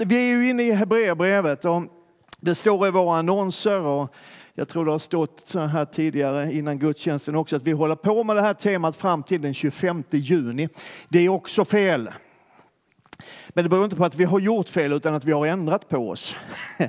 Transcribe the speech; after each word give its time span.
Vi 0.00 0.30
är 0.30 0.36
ju 0.36 0.48
inne 0.48 0.62
i 0.62 0.72
Hebreerbrevet 0.72 1.64
och 1.64 1.82
det 2.40 2.54
står 2.54 2.86
i 2.86 2.90
våra 2.90 3.18
annonser 3.18 3.80
och 3.80 4.14
jag 4.54 4.68
tror 4.68 4.84
det 4.84 4.90
har 4.90 4.98
stått 4.98 5.42
så 5.44 5.60
här 5.60 5.84
tidigare 5.84 6.52
innan 6.52 6.78
gudstjänsten 6.78 7.34
också 7.34 7.56
att 7.56 7.62
vi 7.62 7.72
håller 7.72 7.96
på 7.96 8.24
med 8.24 8.36
det 8.36 8.42
här 8.42 8.54
temat 8.54 8.96
fram 8.96 9.22
till 9.22 9.42
den 9.42 9.54
25 9.54 10.04
juni. 10.10 10.68
Det 11.08 11.18
är 11.18 11.28
också 11.28 11.64
fel. 11.64 12.10
Men 13.48 13.64
det 13.64 13.70
beror 13.70 13.84
inte 13.84 13.96
på 13.96 14.04
att 14.04 14.14
vi 14.14 14.24
har 14.24 14.40
gjort 14.40 14.68
fel 14.68 14.92
utan 14.92 15.14
att 15.14 15.24
vi 15.24 15.32
har 15.32 15.46
ändrat 15.46 15.88
på 15.88 16.10
oss. 16.10 16.36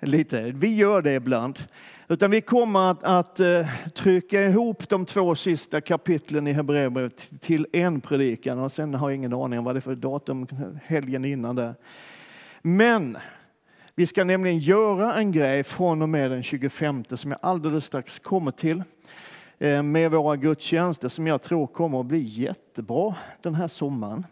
Lite. 0.00 0.42
Vi 0.42 0.74
gör 0.74 1.02
det 1.02 1.14
ibland. 1.14 1.64
Utan 2.08 2.30
vi 2.30 2.40
kommer 2.40 2.90
att, 2.90 3.04
att 3.04 3.40
uh, 3.40 3.66
trycka 3.94 4.42
ihop 4.42 4.88
de 4.88 5.06
två 5.06 5.34
sista 5.34 5.80
kapitlen 5.80 6.46
i 6.46 6.52
Hebreerbrevet 6.52 7.40
till 7.40 7.66
en 7.72 8.00
predikan 8.00 8.58
och 8.58 8.72
sen 8.72 8.94
har 8.94 9.10
jag 9.10 9.16
ingen 9.16 9.32
aning 9.32 9.58
om 9.58 9.64
vad 9.64 9.74
det 9.74 9.78
är 9.78 9.80
för 9.80 9.94
datum 9.94 10.46
helgen 10.84 11.24
innan 11.24 11.56
det. 11.56 11.74
Men 12.66 13.18
vi 13.94 14.06
ska 14.06 14.24
nämligen 14.24 14.58
göra 14.58 15.14
en 15.14 15.32
grej 15.32 15.64
från 15.64 16.02
och 16.02 16.08
med 16.08 16.30
den 16.30 16.42
25 16.42 17.04
som 17.08 17.30
jag 17.30 17.40
alldeles 17.42 17.84
strax 17.84 18.18
kommer 18.18 18.50
till 18.50 18.82
eh, 19.58 19.82
med 19.82 20.10
våra 20.10 20.36
gudstjänster 20.36 21.08
som 21.08 21.26
jag 21.26 21.42
tror 21.42 21.66
kommer 21.66 22.00
att 22.00 22.06
bli 22.06 22.18
jättebra 22.18 23.14
den 23.42 23.54
här 23.54 23.68
sommaren. 23.68 24.26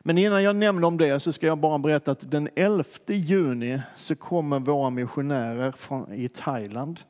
Men 0.00 0.18
innan 0.18 0.42
jag 0.42 0.56
nämner 0.56 0.86
om 0.86 0.98
det 0.98 1.20
så 1.20 1.32
ska 1.32 1.46
jag 1.46 1.58
bara 1.58 1.78
berätta 1.78 2.10
att 2.10 2.30
den 2.30 2.48
11 2.56 2.84
juni 3.06 3.80
så 3.96 4.16
kommer 4.16 4.60
våra 4.60 4.90
missionärer 4.90 5.72
från, 5.72 6.12
i 6.12 6.28
Thailand, 6.28 7.00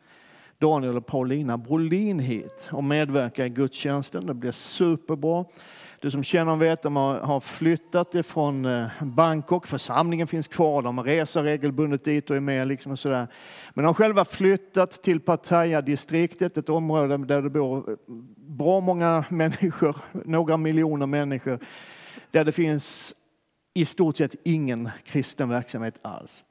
Daniel 0.59 0.97
och 0.97 1.07
Paulina 1.07 1.59
Brolin 1.59 2.19
hit 2.19 2.69
och 2.73 2.85
medverkar 2.85 3.45
i 3.45 3.49
gudstjänsten. 3.49 4.27
Det 4.27 4.35
blir 4.35 4.53
superbra. 4.53 5.45
Du 6.03 6.11
som 6.11 6.23
känner 6.23 6.53
och 6.53 6.63
vet, 6.63 6.83
de 6.83 6.97
har 6.97 7.41
flyttat 7.41 8.15
ifrån 8.15 8.65
eh, 8.65 8.87
Bangkok. 9.03 9.67
Församlingen 9.67 10.27
finns 10.27 10.49
kvar, 10.49 10.83
de 10.83 11.05
reser 11.05 11.43
regelbundet 11.43 12.05
dit 12.05 12.31
och 12.31 12.37
är 12.37 12.41
med. 12.41 12.69
Liksom 12.69 12.93
och 12.93 12.99
sådär. 12.99 13.27
Men 13.75 13.83
de 13.83 13.87
har 13.87 13.95
själva 13.95 14.25
flyttat 14.25 15.03
till 15.03 15.21
Pattaya-distriktet, 15.21 16.57
ett 16.57 16.69
område 16.69 17.17
där 17.17 17.43
det 17.43 17.51
bor 17.51 17.91
eh, 17.91 17.97
bra 18.37 18.81
många 18.81 19.25
människor, 19.31 19.97
några 20.13 20.57
miljoner 20.57 21.07
människor 21.07 21.59
där 22.31 22.45
det 22.45 22.53
finns 22.53 23.15
i 23.75 23.85
stort 23.85 24.17
sett 24.17 24.35
ingen 24.45 24.91
kristen 25.05 25.49
verksamhet 25.49 25.99
alls. 26.03 26.45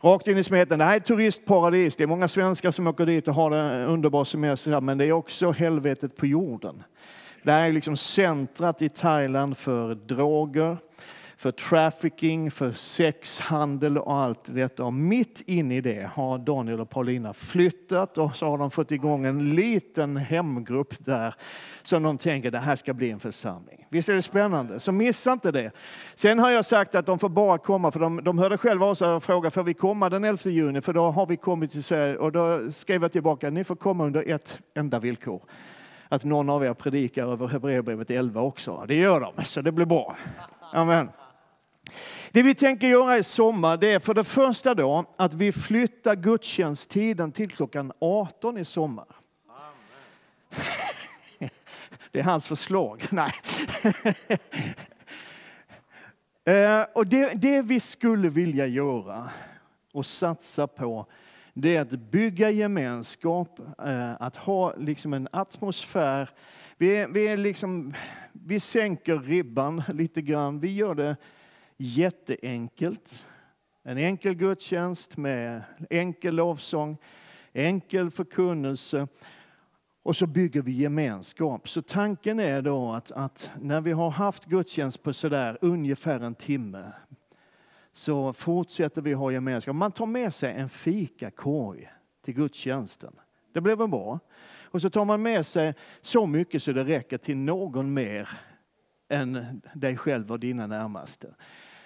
Rakt 0.00 0.28
in 0.28 0.38
i 0.38 0.42
smeten. 0.42 0.78
Det 0.78 0.84
här 0.84 0.92
är 0.92 0.96
ett 0.96 1.04
turistparadis. 1.06 1.96
Det 1.96 2.02
är 2.02 2.08
många 2.08 2.28
svenskar 2.28 2.70
som 2.70 2.86
åker 2.86 3.06
dit 3.06 3.28
och 3.28 3.34
har 3.34 3.50
en 3.50 3.88
underbar 3.88 4.24
semester, 4.24 4.80
men 4.80 4.98
det 4.98 5.04
är 5.06 5.12
också 5.12 5.50
helvetet 5.50 6.16
på 6.16 6.26
jorden. 6.26 6.82
Det 7.46 7.52
här 7.52 7.68
är 7.68 7.72
liksom 7.72 7.96
centrat 7.96 8.82
i 8.82 8.88
Thailand 8.88 9.56
för 9.56 9.94
droger, 9.94 10.76
för 11.36 11.52
trafficking, 11.52 12.50
för 12.50 12.72
sexhandel 12.72 13.98
och 13.98 14.14
allt 14.14 14.54
detta. 14.54 14.84
Och 14.84 14.92
mitt 14.92 15.42
inne 15.46 15.76
i 15.76 15.80
det 15.80 16.10
har 16.12 16.38
Daniel 16.38 16.80
och 16.80 16.90
Paulina 16.90 17.34
flyttat 17.34 18.18
och 18.18 18.36
så 18.36 18.46
har 18.46 18.58
de 18.58 18.70
fått 18.70 18.90
igång 18.90 19.24
en 19.24 19.54
liten 19.54 20.16
hemgrupp 20.16 20.94
där 20.98 21.34
som 21.82 22.02
de 22.02 22.18
tänker 22.18 22.50
det 22.50 22.58
här 22.58 22.76
ska 22.76 22.94
bli 22.94 23.10
en 23.10 23.20
församling. 23.20 23.86
Visst 23.90 24.08
är 24.08 24.14
det 24.14 24.22
spännande? 24.22 24.80
Så 24.80 24.92
missa 24.92 25.32
inte 25.32 25.52
det. 25.52 25.70
Sen 26.14 26.38
har 26.38 26.50
jag 26.50 26.64
sagt 26.64 26.94
att 26.94 27.06
de 27.06 27.18
får 27.18 27.28
bara 27.28 27.58
komma, 27.58 27.92
för 27.92 28.00
de, 28.00 28.24
de 28.24 28.38
hörde 28.38 28.58
själva 28.58 28.86
av 28.86 28.94
sig 28.94 29.08
och 29.08 29.24
frågade, 29.24 29.50
får 29.50 29.62
vi 29.62 29.74
komma 29.74 30.10
den 30.10 30.24
11 30.24 30.50
juni? 30.50 30.80
För 30.80 30.92
då 30.92 31.10
har 31.10 31.26
vi 31.26 31.36
kommit 31.36 31.72
till 31.72 31.84
Sverige 31.84 32.16
och 32.16 32.32
då 32.32 32.72
skrev 32.72 33.02
jag 33.02 33.12
tillbaka, 33.12 33.50
ni 33.50 33.64
får 33.64 33.76
komma 33.76 34.04
under 34.04 34.30
ett 34.30 34.60
enda 34.74 34.98
villkor 34.98 35.42
att 36.08 36.24
någon 36.24 36.50
av 36.50 36.64
er 36.64 36.74
predikar 36.74 37.32
över 37.32 37.46
Hebreerbrevet 37.46 38.10
11 38.10 38.40
också. 38.40 38.84
Det 38.88 38.94
gör 38.94 39.20
de, 39.20 39.44
så 39.44 39.62
det 39.62 39.72
blir 39.72 39.86
bra. 39.86 40.16
Amen. 40.72 41.08
Det 42.30 42.42
vi 42.42 42.54
tänker 42.54 42.86
göra 42.86 43.18
i 43.18 43.22
sommar 43.22 43.76
det 43.76 43.92
är 43.92 43.98
för 43.98 44.14
det 44.14 44.24
första 44.24 44.74
då 44.74 45.04
att 45.16 45.34
vi 45.34 45.52
flyttar 45.52 46.14
gudstjänsttiden 46.14 47.32
till 47.32 47.50
klockan 47.50 47.92
18 48.00 48.58
i 48.58 48.64
sommar. 48.64 49.06
Det 52.12 52.20
är 52.20 52.24
hans 52.24 52.48
förslag. 52.48 53.06
Nej. 53.10 53.32
Eh, 56.44 56.86
och 56.94 57.06
det, 57.06 57.32
det 57.34 57.62
vi 57.62 57.80
skulle 57.80 58.28
vilja 58.28 58.66
göra 58.66 59.30
och 59.92 60.06
satsa 60.06 60.66
på 60.66 61.06
det 61.58 61.76
är 61.76 61.80
att 61.80 61.90
bygga 61.90 62.50
gemenskap, 62.50 63.58
eh, 63.78 64.22
att 64.22 64.36
ha 64.36 64.74
liksom 64.76 65.12
en 65.12 65.28
atmosfär. 65.30 66.30
Vi, 66.76 67.06
vi, 67.10 67.28
är 67.28 67.36
liksom, 67.36 67.94
vi 68.32 68.60
sänker 68.60 69.18
ribban 69.18 69.82
lite 69.88 70.22
grann. 70.22 70.60
Vi 70.60 70.74
gör 70.74 70.94
det 70.94 71.16
jätteenkelt. 71.76 73.26
En 73.82 73.98
enkel 73.98 74.34
gudstjänst 74.34 75.16
med 75.16 75.62
enkel 75.90 76.34
lovsång, 76.34 76.96
enkel 77.52 78.10
förkunnelse. 78.10 79.08
Och 80.02 80.16
så 80.16 80.26
bygger 80.26 80.62
vi 80.62 80.72
gemenskap. 80.72 81.68
Så 81.68 81.82
tanken 81.82 82.40
är 82.40 82.62
då 82.62 82.92
att, 82.92 83.10
att 83.10 83.50
när 83.60 83.80
vi 83.80 83.92
har 83.92 84.10
haft 84.10 84.44
gudstjänst 84.44 85.02
på 85.02 85.12
sådär 85.12 85.58
ungefär 85.60 86.20
en 86.20 86.34
timme 86.34 86.92
så 87.96 88.32
fortsätter 88.32 89.02
vi 89.02 89.12
ha 89.12 89.32
gemenskap. 89.32 89.76
Man 89.76 89.92
tar 89.92 90.06
med 90.06 90.34
sig 90.34 90.52
en 90.52 90.68
fikakorg 90.68 91.88
till 92.24 92.34
gudstjänsten. 92.34 93.12
Det 93.52 93.60
blir 93.60 93.76
väl 93.76 93.88
bra? 93.88 94.18
Och 94.62 94.82
så 94.82 94.90
tar 94.90 95.04
man 95.04 95.22
med 95.22 95.46
sig 95.46 95.74
så 96.00 96.26
mycket 96.26 96.62
så 96.62 96.72
det 96.72 96.84
räcker 96.84 97.18
till 97.18 97.36
någon 97.36 97.94
mer 97.94 98.28
än 99.08 99.62
dig 99.74 99.96
själv 99.96 100.32
och 100.32 100.40
dina 100.40 100.66
närmaste. 100.66 101.34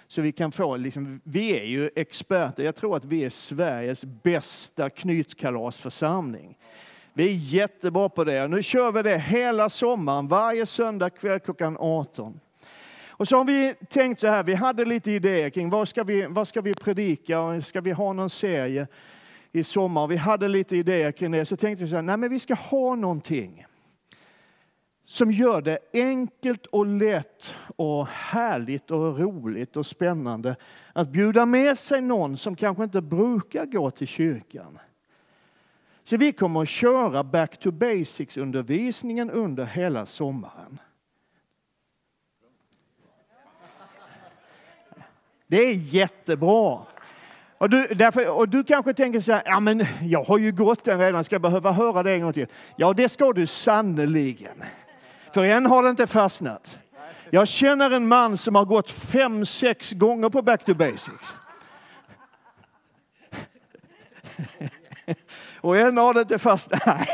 Så 0.07 0.21
vi 0.21 0.31
kan 0.31 0.51
få, 0.51 0.77
liksom, 0.77 1.21
vi 1.23 1.59
är 1.59 1.63
ju 1.63 1.89
experter, 1.95 2.63
jag 2.63 2.75
tror 2.75 2.97
att 2.97 3.05
vi 3.05 3.23
är 3.23 3.29
Sveriges 3.29 4.05
bästa 4.05 4.89
knytkalasförsamling. 4.89 6.57
Vi 7.13 7.29
är 7.29 7.35
jättebra 7.35 8.09
på 8.09 8.23
det. 8.23 8.47
Nu 8.47 8.63
kör 8.63 8.91
vi 8.91 9.01
det 9.01 9.17
hela 9.17 9.69
sommaren, 9.69 10.27
varje 10.27 10.65
söndag 10.65 11.09
kväll 11.09 11.39
klockan 11.39 11.77
18. 11.79 12.39
Och 13.21 13.27
så 13.27 13.37
har 13.37 13.45
vi 13.45 13.73
tänkt 13.89 14.19
så 14.19 14.27
här, 14.27 14.43
vi 14.43 14.53
hade 14.53 14.85
lite 14.85 15.11
idéer 15.11 15.49
kring 15.49 15.69
vad 15.69 15.87
ska 15.87 16.03
vi, 16.03 16.25
vad 16.29 16.47
ska 16.47 16.61
vi 16.61 16.73
predika, 16.73 17.61
ska 17.61 17.81
vi 17.81 17.91
ha 17.91 18.13
någon 18.13 18.29
serie 18.29 18.87
i 19.51 19.63
sommar? 19.63 20.07
Vi 20.07 20.15
hade 20.15 20.47
lite 20.47 20.77
idéer 20.77 21.11
kring 21.11 21.31
det, 21.31 21.45
så 21.45 21.57
tänkte 21.57 21.83
vi 21.83 21.89
så 21.89 21.95
här, 21.95 22.01
nej 22.01 22.17
men 22.17 22.29
vi 22.29 22.39
ska 22.39 22.53
ha 22.53 22.95
någonting 22.95 23.65
som 25.05 25.31
gör 25.31 25.61
det 25.61 25.79
enkelt 25.93 26.65
och 26.65 26.85
lätt 26.85 27.53
och 27.75 28.07
härligt 28.07 28.91
och 28.91 29.19
roligt 29.19 29.77
och 29.77 29.85
spännande 29.85 30.55
att 30.93 31.09
bjuda 31.09 31.45
med 31.45 31.77
sig 31.77 32.01
någon 32.01 32.37
som 32.37 32.55
kanske 32.55 32.83
inte 32.83 33.01
brukar 33.01 33.65
gå 33.65 33.91
till 33.91 34.07
kyrkan. 34.07 34.79
Så 36.03 36.17
vi 36.17 36.31
kommer 36.31 36.61
att 36.61 36.69
köra 36.69 37.23
back 37.23 37.59
to 37.59 37.71
basics 37.71 38.37
undervisningen 38.37 39.31
under 39.31 39.65
hela 39.65 40.05
sommaren. 40.05 40.79
Det 45.51 45.57
är 45.57 45.73
jättebra. 45.73 46.79
Och 47.57 47.69
du, 47.69 47.87
därför, 47.87 48.29
och 48.29 48.49
du 48.49 48.63
kanske 48.63 48.93
tänker 48.93 49.19
så 49.19 49.31
här, 49.31 49.41
ja 49.45 49.59
men 49.59 49.85
jag 50.01 50.23
har 50.23 50.37
ju 50.37 50.51
gått 50.51 50.83
den 50.83 50.99
redan, 50.99 51.23
ska 51.23 51.35
jag 51.35 51.41
behöva 51.41 51.71
höra 51.71 52.03
det 52.03 52.11
en 52.11 52.21
gång 52.21 52.33
till? 52.33 52.47
Ja, 52.75 52.93
det 52.93 53.09
ska 53.09 53.33
du 53.33 53.47
sannoliken. 53.47 54.63
För 55.33 55.43
än 55.43 55.65
har 55.65 55.83
det 55.83 55.89
inte 55.89 56.07
fastnat. 56.07 56.79
Jag 57.29 57.47
känner 57.47 57.91
en 57.91 58.07
man 58.07 58.37
som 58.37 58.55
har 58.55 58.65
gått 58.65 58.89
fem, 58.89 59.45
sex 59.45 59.93
gånger 59.93 60.29
på 60.29 60.41
back 60.41 60.65
to 60.65 60.73
basics. 60.73 61.35
Och 65.55 65.77
än 65.77 65.97
har 65.97 66.13
det 66.13 66.21
inte 66.21 66.39
fastnat. 66.39 66.81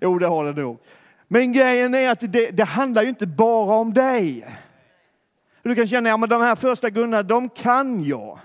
jo, 0.00 0.18
det 0.18 0.26
har 0.26 0.44
det 0.44 0.62
nog. 0.62 0.78
Men 1.28 1.52
grejen 1.52 1.94
är 1.94 2.10
att 2.10 2.20
det, 2.20 2.50
det 2.50 2.64
handlar 2.64 3.02
ju 3.02 3.08
inte 3.08 3.26
bara 3.26 3.74
om 3.74 3.94
dig. 3.94 4.46
Du 5.68 5.74
kan 5.74 5.86
känna, 5.86 6.08
ja 6.08 6.16
men 6.16 6.28
de 6.28 6.42
här 6.42 6.54
första 6.54 6.90
grunderna, 6.90 7.22
de 7.22 7.48
kan 7.48 8.04
jag. 8.04 8.38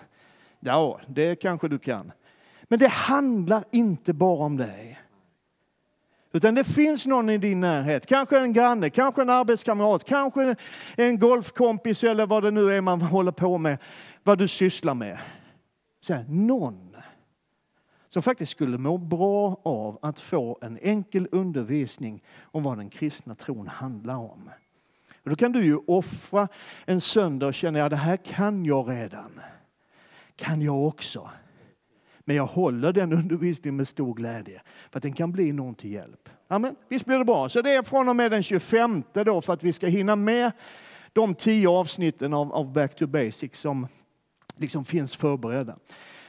Ja, 0.60 1.00
det 1.08 1.36
kanske 1.36 1.68
du 1.68 1.80
kan. 1.80 2.12
Men 2.64 2.80
det 2.80 2.88
handlar 2.88 3.64
inte 3.72 4.14
bara 4.14 4.46
om 4.46 4.58
dig. 4.58 5.00
Utan 6.32 6.56
det 6.56 6.64
finns 6.64 7.06
någon 7.06 7.30
i 7.30 7.38
din 7.38 7.60
närhet, 7.60 8.06
kanske 8.06 8.40
en 8.40 8.54
granne, 8.54 8.90
kanske 8.90 9.22
en 9.22 9.30
arbetskamrat, 9.30 10.04
kanske 10.04 10.56
en 10.98 11.20
golfkompis 11.20 12.04
eller 12.04 12.26
vad 12.26 12.44
det 12.44 12.52
nu 12.52 12.74
är 12.74 12.82
man 12.82 13.02
håller 13.02 13.32
på 13.32 13.58
med, 13.58 13.78
vad 14.24 14.38
du 14.38 14.48
sysslar 14.48 14.94
med. 14.94 15.18
Så 16.02 16.14
här, 16.14 16.26
någon 16.30 16.96
som 18.10 18.24
faktiskt 18.24 18.52
skulle 18.52 18.78
må 18.78 18.98
bra 18.98 19.62
av 19.64 20.00
att 20.02 20.20
få 20.20 20.58
en 20.62 20.80
enkel 20.82 21.28
undervisning 21.32 22.24
om 22.42 22.64
vad 22.64 22.78
den 22.78 22.90
kristna 22.90 23.36
tron 23.36 23.68
handlar 23.68 24.18
om. 24.18 24.50
Och 25.24 25.30
då 25.30 25.36
kan 25.36 25.52
du 25.52 25.66
ju 25.66 25.78
offra 25.88 26.48
en 26.86 27.02
söndag 27.02 27.48
och 27.48 27.54
känna, 27.54 27.80
ja 27.80 27.90
det 27.90 27.96
här 27.96 28.18
kan 28.18 28.66
jag 28.66 28.90
redan. 28.90 29.40
Kan 30.36 30.62
jag 30.62 30.88
också. 30.88 31.30
Men 32.20 32.36
jag 32.36 32.46
håller 32.46 32.94
den 32.94 33.14
undervisningen 33.14 33.76
med 33.76 33.88
stor 33.88 34.14
glädje 34.14 34.62
för 34.92 35.00
att 35.00 35.04
den 35.04 35.14
kan 35.14 35.32
bli 35.32 35.52
någon 35.52 35.76
till 35.76 35.92
hjälp. 35.92 36.30
Amen. 36.48 36.76
Visst 36.90 37.06
blir 37.06 37.18
det 37.18 37.26
bra? 37.26 37.50
Så 37.50 37.62
det 37.62 37.72
är 37.72 37.84
från 37.84 38.10
och 38.10 38.16
med 38.16 38.32
den 38.32 38.44
25 38.44 39.04
då 39.14 39.42
för 39.42 39.54
att 39.54 39.64
vi 39.64 39.74
ska 39.74 39.88
hinna 39.88 40.16
med 40.16 40.52
de 41.14 41.36
tio 41.36 41.70
avsnitten 41.70 42.34
av, 42.34 42.54
av 42.54 42.74
Back 42.74 42.96
to 42.96 43.08
Basics 43.08 43.60
som 43.60 43.88
liksom 44.58 44.86
finns 44.86 45.16
förberedda. 45.16 45.76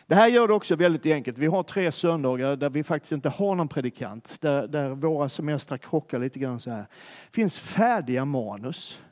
Det 0.06 0.14
här 0.14 0.28
gör 0.28 0.48
det 0.48 0.54
också 0.54 0.76
väldigt 0.76 1.06
enkelt. 1.06 1.38
Vi 1.38 1.46
har 1.46 1.62
tre 1.62 1.92
söndagar 1.92 2.56
där 2.56 2.70
vi 2.70 2.84
faktiskt 2.84 3.12
inte 3.12 3.28
har 3.28 3.54
någon 3.54 3.68
predikant, 3.68 4.40
där, 4.40 4.66
där 4.66 4.90
våra 4.90 5.28
semestrar 5.28 5.78
krockar 5.78 6.18
lite 6.18 6.38
grann 6.38 6.60
så 6.60 6.70
här. 6.70 6.86
Det 7.30 7.34
finns 7.34 7.58
färdiga 7.58 8.24
manus. 8.24 9.02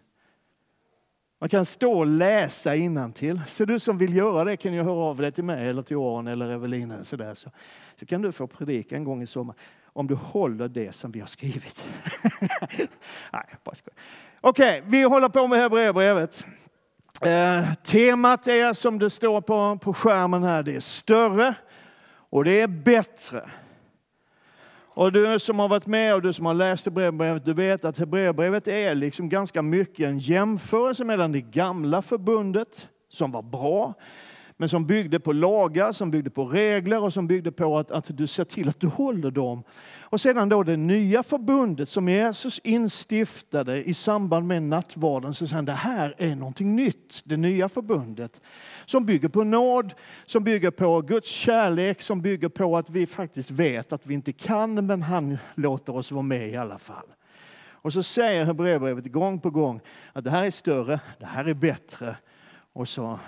Man 1.43 1.49
kan 1.49 1.67
stå 1.67 1.99
och 1.99 2.07
läsa 2.07 2.73
till. 3.15 3.41
Så 3.47 3.65
du 3.65 3.79
som 3.79 3.99
vill 3.99 4.17
göra 4.17 4.45
det 4.45 4.57
kan 4.57 4.75
ju 4.75 4.83
höra 4.83 5.05
av 5.05 5.17
dig 5.17 5.33
till 5.33 5.45
mig 5.45 5.69
eller 5.69 5.83
till 5.83 5.97
Aron 5.97 6.27
eller 6.27 6.49
Evelina. 6.49 7.05
Så, 7.05 7.17
där. 7.17 7.35
Så, 7.35 7.51
så 7.99 8.07
kan 8.07 8.23
du 8.23 8.33
få 8.33 8.47
predika 8.47 8.97
en 8.97 9.05
gång 9.05 9.23
i 9.23 9.27
sommar 9.27 9.57
om 9.85 10.07
du 10.07 10.15
håller 10.15 10.69
det 10.69 10.93
som 10.93 11.13
vi 11.13 11.21
har 11.21 11.27
skrivit. 11.27 11.87
Nej, 13.33 13.45
bara 13.65 13.75
skoj. 13.75 13.95
Okej, 14.41 14.83
vi 14.87 15.03
håller 15.03 15.29
på 15.29 15.47
med 15.47 15.59
Hebreerbrevet. 15.59 16.47
Eh, 17.25 17.75
temat 17.85 18.47
är 18.47 18.73
som 18.73 18.99
det 18.99 19.11
står 19.11 19.41
på, 19.41 19.79
på 19.83 19.95
skärmen 19.95 20.43
här, 20.43 20.63
det 20.63 20.77
är 20.77 20.81
större 20.81 21.55
och 22.31 22.45
det 22.45 22.61
är 22.61 22.69
bättre. 22.69 23.51
Och 24.95 25.13
du 25.13 25.39
som 25.39 25.59
har 25.59 25.69
varit 25.69 25.87
med 25.87 26.15
och 26.15 26.23
du 26.23 26.33
som 26.33 26.47
har 26.47 26.55
läst 26.55 26.85
Hebreerbrevet, 26.85 27.45
du 27.45 27.55
vet 27.55 27.85
att 27.85 27.99
Hebreerbrevet 27.99 28.69
är 28.69 28.95
liksom 28.95 29.29
ganska 29.29 29.63
mycket 29.63 30.07
en 30.07 30.19
jämförelse 30.19 31.05
mellan 31.05 31.33
det 31.33 31.41
gamla 31.41 32.03
förbundet, 32.03 32.89
som 33.09 33.33
var 33.33 33.43
bra, 33.43 33.95
men 34.63 34.69
som 34.69 34.87
byggde 34.87 35.21
på 35.21 35.33
lagar, 35.33 35.93
som 35.93 36.11
byggde 36.11 36.31
på 36.31 36.45
regler 36.45 37.03
och 37.03 37.13
som 37.13 37.27
byggde 37.27 37.53
på 37.53 37.79
att, 37.79 37.91
att 37.91 38.17
du 38.17 38.27
ser 38.27 38.45
till 38.45 38.69
att 38.69 38.81
du 38.81 38.87
håller 38.87 39.31
dem. 39.31 39.63
Och 40.01 40.21
sedan 40.21 40.49
då 40.49 40.63
det 40.63 40.77
nya 40.77 41.23
förbundet 41.23 41.89
som 41.89 42.09
Jesus 42.09 42.59
instiftade 42.59 43.85
i 43.85 43.95
samband 43.95 44.47
med 44.47 44.63
nattvarden, 44.63 45.35
så 45.35 45.47
säger 45.47 45.57
han 45.57 45.65
det 45.65 45.73
här 45.73 46.15
är 46.19 46.37
någonting 46.37 46.77
nytt, 46.77 47.21
det 47.25 47.37
nya 47.37 47.69
förbundet. 47.69 48.41
Som 48.87 49.07
bygger 49.07 49.29
på 49.29 49.45
nåd, 49.45 49.95
som 50.27 50.45
bygger 50.45 50.71
på 50.71 51.01
Guds 51.01 51.29
kärlek, 51.29 52.03
som 52.03 52.23
bygger 52.23 52.49
på 52.49 52.77
att 52.77 52.91
vi 52.91 53.07
faktiskt 53.07 53.51
vet 53.51 53.93
att 53.93 54.07
vi 54.07 54.15
inte 54.15 54.33
kan, 54.33 54.87
men 54.87 55.03
han 55.03 55.39
låter 55.55 55.97
oss 55.97 56.13
vara 56.13 56.23
med 56.23 56.49
i 56.49 56.57
alla 56.57 56.79
fall. 56.79 57.07
Och 57.71 57.93
så 57.93 58.03
säger 58.03 58.45
Hebreerbrevet 58.45 59.07
gång 59.07 59.41
på 59.41 59.51
gång 59.51 59.81
att 60.13 60.25
det 60.25 60.31
här 60.31 60.45
är 60.45 60.51
större, 60.51 61.01
det 61.19 61.27
här 61.27 61.45
är 61.45 61.55
bättre. 61.55 62.17
Och 62.73 62.89
så, 62.89 63.19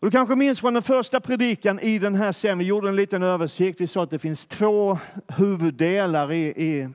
och 0.00 0.06
du 0.06 0.10
kanske 0.10 0.36
minns 0.36 0.60
från 0.60 0.74
den 0.74 0.82
första 0.82 1.20
predikan 1.20 1.80
i 1.80 1.98
den 1.98 2.14
här 2.14 2.32
serien, 2.32 2.58
vi 2.58 2.64
gjorde 2.64 2.88
en 2.88 2.96
liten 2.96 3.22
översikt. 3.22 3.80
Vi 3.80 3.86
sa 3.86 4.02
att 4.02 4.10
det 4.10 4.18
finns 4.18 4.46
två 4.46 4.98
huvuddelar 5.28 6.32
i, 6.32 6.44
i, 6.46 6.88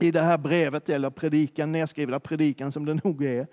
i 0.00 0.10
det 0.10 0.20
här 0.20 0.38
brevet, 0.38 0.88
eller 0.88 1.10
predikan, 1.10 1.72
nedskrivna 1.72 2.20
predikan 2.20 2.72
som 2.72 2.84
det 2.84 3.04
nog 3.04 3.24
är. 3.24 3.46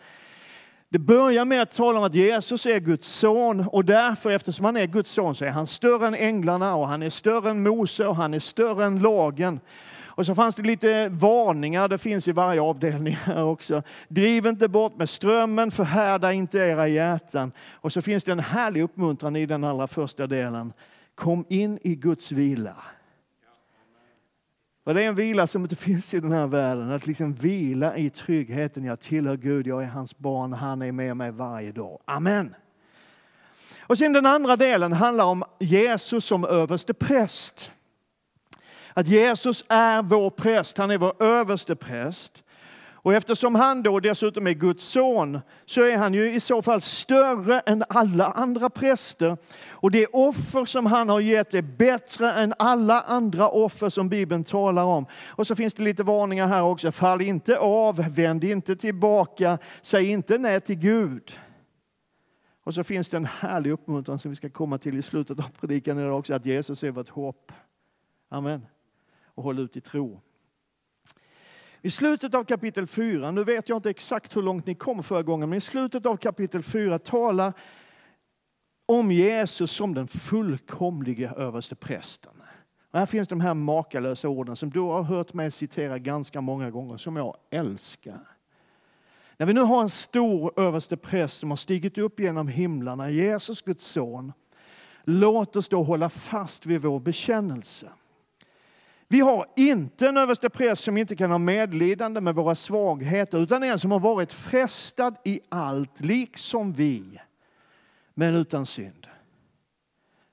Det 0.90 1.00
börjar 1.00 1.46
med 1.46 1.62
att 1.62 1.72
tala 1.72 2.00
om 2.00 2.06
att 2.06 2.16
Jesus 2.16 2.66
är 2.66 2.80
Guds 2.80 3.08
son 3.08 3.66
och 3.72 3.86
därför, 3.86 4.30
eftersom 4.30 4.66
han 4.66 4.78
är 4.78 4.86
Guds 4.86 5.12
son, 5.12 5.36
så 5.36 5.46
är 5.46 5.52
han 5.52 5.68
större 5.68 6.08
än 6.08 6.16
änglarna 6.16 6.76
och 6.76 6.88
han 6.88 7.04
är 7.04 7.10
större 7.10 7.50
än 7.50 7.64
Mose 7.64 8.08
och 8.08 8.16
han 8.16 8.34
är 8.34 8.40
större 8.40 8.84
än 8.84 9.00
lagen. 9.00 9.60
Och 10.16 10.26
så 10.26 10.36
fanns 10.36 10.56
det 10.56 10.64
lite 10.64 11.10
varningar, 11.10 11.88
det 11.88 11.98
finns 11.98 12.28
i 12.28 12.32
varje 12.32 12.62
avdelning 12.62 13.16
här 13.16 13.44
också. 13.44 13.84
Driv 14.08 14.46
inte 14.46 14.68
bort 14.68 14.96
med 14.98 15.10
strömmen, 15.10 15.72
förhärda 15.72 16.34
inte 16.34 16.58
era 16.58 16.88
hjärtan. 16.88 17.52
Och 17.72 17.94
så 17.94 18.02
finns 18.02 18.24
det 18.24 18.32
en 18.32 18.40
härlig 18.40 18.82
uppmuntran 18.82 19.36
i 19.36 19.46
den 19.46 19.64
allra 19.64 19.88
första 19.88 20.28
delen. 20.28 20.74
Kom 21.16 21.46
in 21.50 21.80
i 21.82 21.96
Guds 21.96 22.32
vila. 22.32 22.76
Och 24.84 24.94
det 24.94 25.04
är 25.04 25.08
en 25.08 25.16
vila 25.16 25.48
som 25.48 25.62
inte 25.62 25.76
finns 25.86 26.14
i 26.14 26.20
den 26.20 26.32
här 26.32 26.48
världen. 26.48 26.92
Att 26.92 27.08
liksom 27.08 27.34
vila 27.34 27.98
i 27.98 28.10
tryggheten. 28.10 28.84
Jag 28.84 29.00
tillhör 29.00 29.38
Gud, 29.38 29.68
jag 29.68 29.84
är 29.84 29.88
hans 29.88 30.18
barn, 30.18 30.54
han 30.54 30.82
är 30.82 30.92
med 30.92 31.18
mig 31.18 31.32
varje 31.32 31.72
dag. 31.72 32.00
Amen. 32.06 32.56
Och 33.80 33.98
sen 33.98 34.14
den 34.14 34.26
andra 34.26 34.56
delen 34.56 34.94
handlar 34.94 35.26
om 35.26 35.44
Jesus 35.60 36.26
som 36.26 36.46
överste 36.46 36.94
präst. 36.94 37.72
Att 38.98 39.08
Jesus 39.08 39.66
är 39.70 40.04
vår 40.04 40.30
präst, 40.30 40.78
han 40.78 40.92
är 40.92 40.98
vår 40.98 41.24
överste 41.24 41.76
präst. 41.76 42.44
Och 43.06 43.14
eftersom 43.14 43.56
han 43.56 43.84
då 43.84 44.00
dessutom 44.00 44.48
är 44.48 44.52
Guds 44.52 44.84
son 44.84 45.40
så 45.66 45.82
är 45.82 45.98
han 45.98 46.14
ju 46.14 46.34
i 46.34 46.40
så 46.40 46.62
fall 46.62 46.82
större 46.82 47.60
än 47.60 47.84
alla 47.90 48.26
andra 48.26 48.70
präster. 48.70 49.38
Och 49.70 49.92
det 49.92 50.08
offer 50.08 50.66
som 50.66 50.86
han 50.86 51.10
har 51.10 51.20
gett 51.20 51.54
är 51.54 51.62
bättre 51.62 52.32
än 52.32 52.54
alla 52.60 53.02
andra 53.02 53.50
offer 53.50 53.90
som 53.90 54.10
Bibeln 54.10 54.44
talar 54.44 54.84
om. 54.84 55.06
Och 55.28 55.48
så 55.48 55.56
finns 55.56 55.74
det 55.74 55.84
lite 55.84 56.04
varningar 56.04 56.48
här 56.48 56.64
också. 56.64 56.92
Fall 56.92 57.22
inte 57.22 57.58
av, 57.58 57.96
vänd 57.96 58.44
inte 58.44 58.76
tillbaka, 58.76 59.58
säg 59.82 60.10
inte 60.10 60.38
nej 60.38 60.62
till 60.62 60.76
Gud. 60.76 61.40
Och 62.64 62.74
så 62.74 62.84
finns 62.84 63.10
det 63.10 63.18
en 63.18 63.26
härlig 63.26 63.72
uppmuntran 63.72 64.20
som 64.20 64.32
vi 64.32 64.36
ska 64.36 64.50
komma 64.50 64.78
till 64.78 64.98
i 64.98 65.02
slutet 65.02 65.40
av 65.40 65.50
predikan 65.60 66.00
idag 66.00 66.20
också, 66.20 66.34
att 66.34 66.46
Jesus 66.46 66.84
är 66.84 66.92
vårt 66.92 67.10
hopp. 67.10 67.52
Amen 68.30 68.75
och 69.36 69.44
håll 69.44 69.60
ut 69.60 69.78
i 69.78 69.82
tro. 69.82 70.22
I 71.82 71.90
slutet 71.90 72.34
av 72.34 72.44
kapitel 72.44 72.88
4, 72.88 73.32
nu 73.32 73.44
vet 73.44 73.70
jag 73.70 73.78
inte 73.78 73.90
exakt 73.90 74.36
hur 74.36 74.42
långt 74.42 74.66
ni 74.66 74.76
kom 74.76 75.04
förra 75.04 75.24
gången, 75.24 75.50
men 75.50 75.58
i 75.58 75.62
slutet 75.62 76.06
av 76.06 76.18
kapitel 76.18 76.64
4 76.64 77.00
talar 77.00 77.54
om 78.86 79.12
Jesus 79.12 79.72
som 79.72 79.94
den 79.94 80.08
fullkomlige 80.08 81.30
överste 81.30 81.76
prästen. 81.76 82.32
Och 82.92 83.00
här 83.00 83.06
finns 83.06 83.28
de 83.28 83.42
här 83.42 83.54
makalösa 83.54 84.30
orden 84.30 84.56
som 84.56 84.70
du 84.70 84.80
har 84.80 85.04
hört 85.04 85.34
mig 85.34 85.52
citera 85.52 86.00
ganska 86.00 86.42
många 86.42 86.72
gånger, 86.72 86.98
som 86.98 87.16
jag 87.16 87.38
älskar. 87.50 88.20
När 89.38 89.46
vi 89.46 89.54
nu 89.54 89.62
har 89.62 89.82
en 89.82 89.90
stor 89.90 90.60
överste 90.60 90.98
präst 90.98 91.40
som 91.40 91.50
har 91.50 91.58
stigit 91.58 91.98
upp 91.98 92.20
genom 92.20 92.48
himlarna, 92.48 93.10
Jesus 93.10 93.62
Guds 93.62 93.88
son, 93.88 94.34
låt 95.04 95.56
oss 95.56 95.70
då 95.70 95.84
hålla 95.84 96.10
fast 96.10 96.66
vid 96.66 96.82
vår 96.82 97.00
bekännelse. 97.00 97.90
Vi 99.08 99.20
har 99.20 99.46
inte 99.56 100.08
en 100.08 100.18
överste 100.18 100.50
präst 100.50 100.84
som 100.84 100.98
inte 100.98 101.16
kan 101.16 101.32
ha 101.32 101.38
medlidande 101.38 102.22
med 102.22 102.36
våra 102.36 102.56
svagheter, 102.56 103.38
utan 103.38 103.64
en 103.64 103.80
som 103.80 103.92
har 103.92 104.00
varit 104.00 104.34
frestad 104.34 105.16
i 105.24 105.40
allt, 105.50 106.02
liksom 106.02 106.74
vi, 106.74 107.22
men 108.14 108.36
utan 108.36 108.66
synd. 108.66 109.08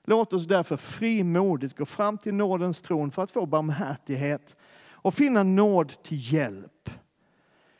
Låt 0.05 0.33
oss 0.33 0.47
därför 0.47 0.77
frimodigt 0.77 1.77
gå 1.77 1.85
fram 1.85 2.17
till 2.17 2.33
nådens 2.33 2.81
tron 2.81 3.11
för 3.11 3.23
att 3.23 3.31
få 3.31 3.45
barmhärtighet 3.45 4.55
och 4.91 5.13
finna 5.13 5.43
nåd 5.43 6.03
till 6.03 6.33
hjälp 6.33 6.89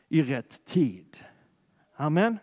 i 0.09 0.23
rätt 0.23 0.65
tid. 0.65 1.19
Amen. 1.95 2.37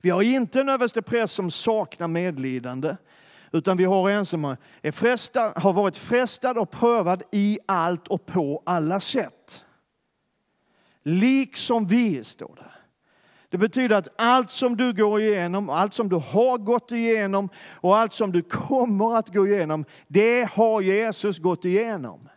Vi 0.00 0.10
har 0.10 0.22
inte 0.22 0.60
en 0.60 0.68
överste 0.68 1.02
präst 1.02 1.34
som 1.34 1.50
saknar 1.50 2.08
medlidande, 2.08 2.96
utan 3.52 3.76
vi 3.76 3.84
har 3.84 4.10
en 4.10 4.26
som 4.26 4.56
är 4.82 4.92
frestad, 4.92 5.52
har 5.56 5.72
varit 5.72 5.96
frestad 5.96 6.58
och 6.58 6.70
prövad 6.70 7.22
i 7.32 7.58
allt 7.66 8.08
och 8.08 8.26
på 8.26 8.62
alla 8.66 9.00
sätt. 9.00 9.64
Liksom 11.02 11.86
vi, 11.86 12.24
står 12.24 12.54
det. 12.56 12.70
Det 13.48 13.58
betyder 13.58 13.96
att 13.96 14.08
allt 14.18 14.50
som 14.50 14.76
du 14.76 14.92
går 14.92 15.20
igenom, 15.20 15.70
allt 15.70 15.94
som 15.94 16.08
du 16.08 16.16
har 16.16 16.58
gått 16.58 16.92
igenom 16.92 17.48
och 17.72 17.98
allt 17.98 18.12
som 18.12 18.32
du 18.32 18.42
kommer 18.42 19.16
att 19.16 19.34
gå 19.34 19.46
igenom, 19.46 19.84
det 20.06 20.48
har 20.52 20.80
Jesus 20.80 21.38
gått 21.38 21.64
igenom. 21.64 22.28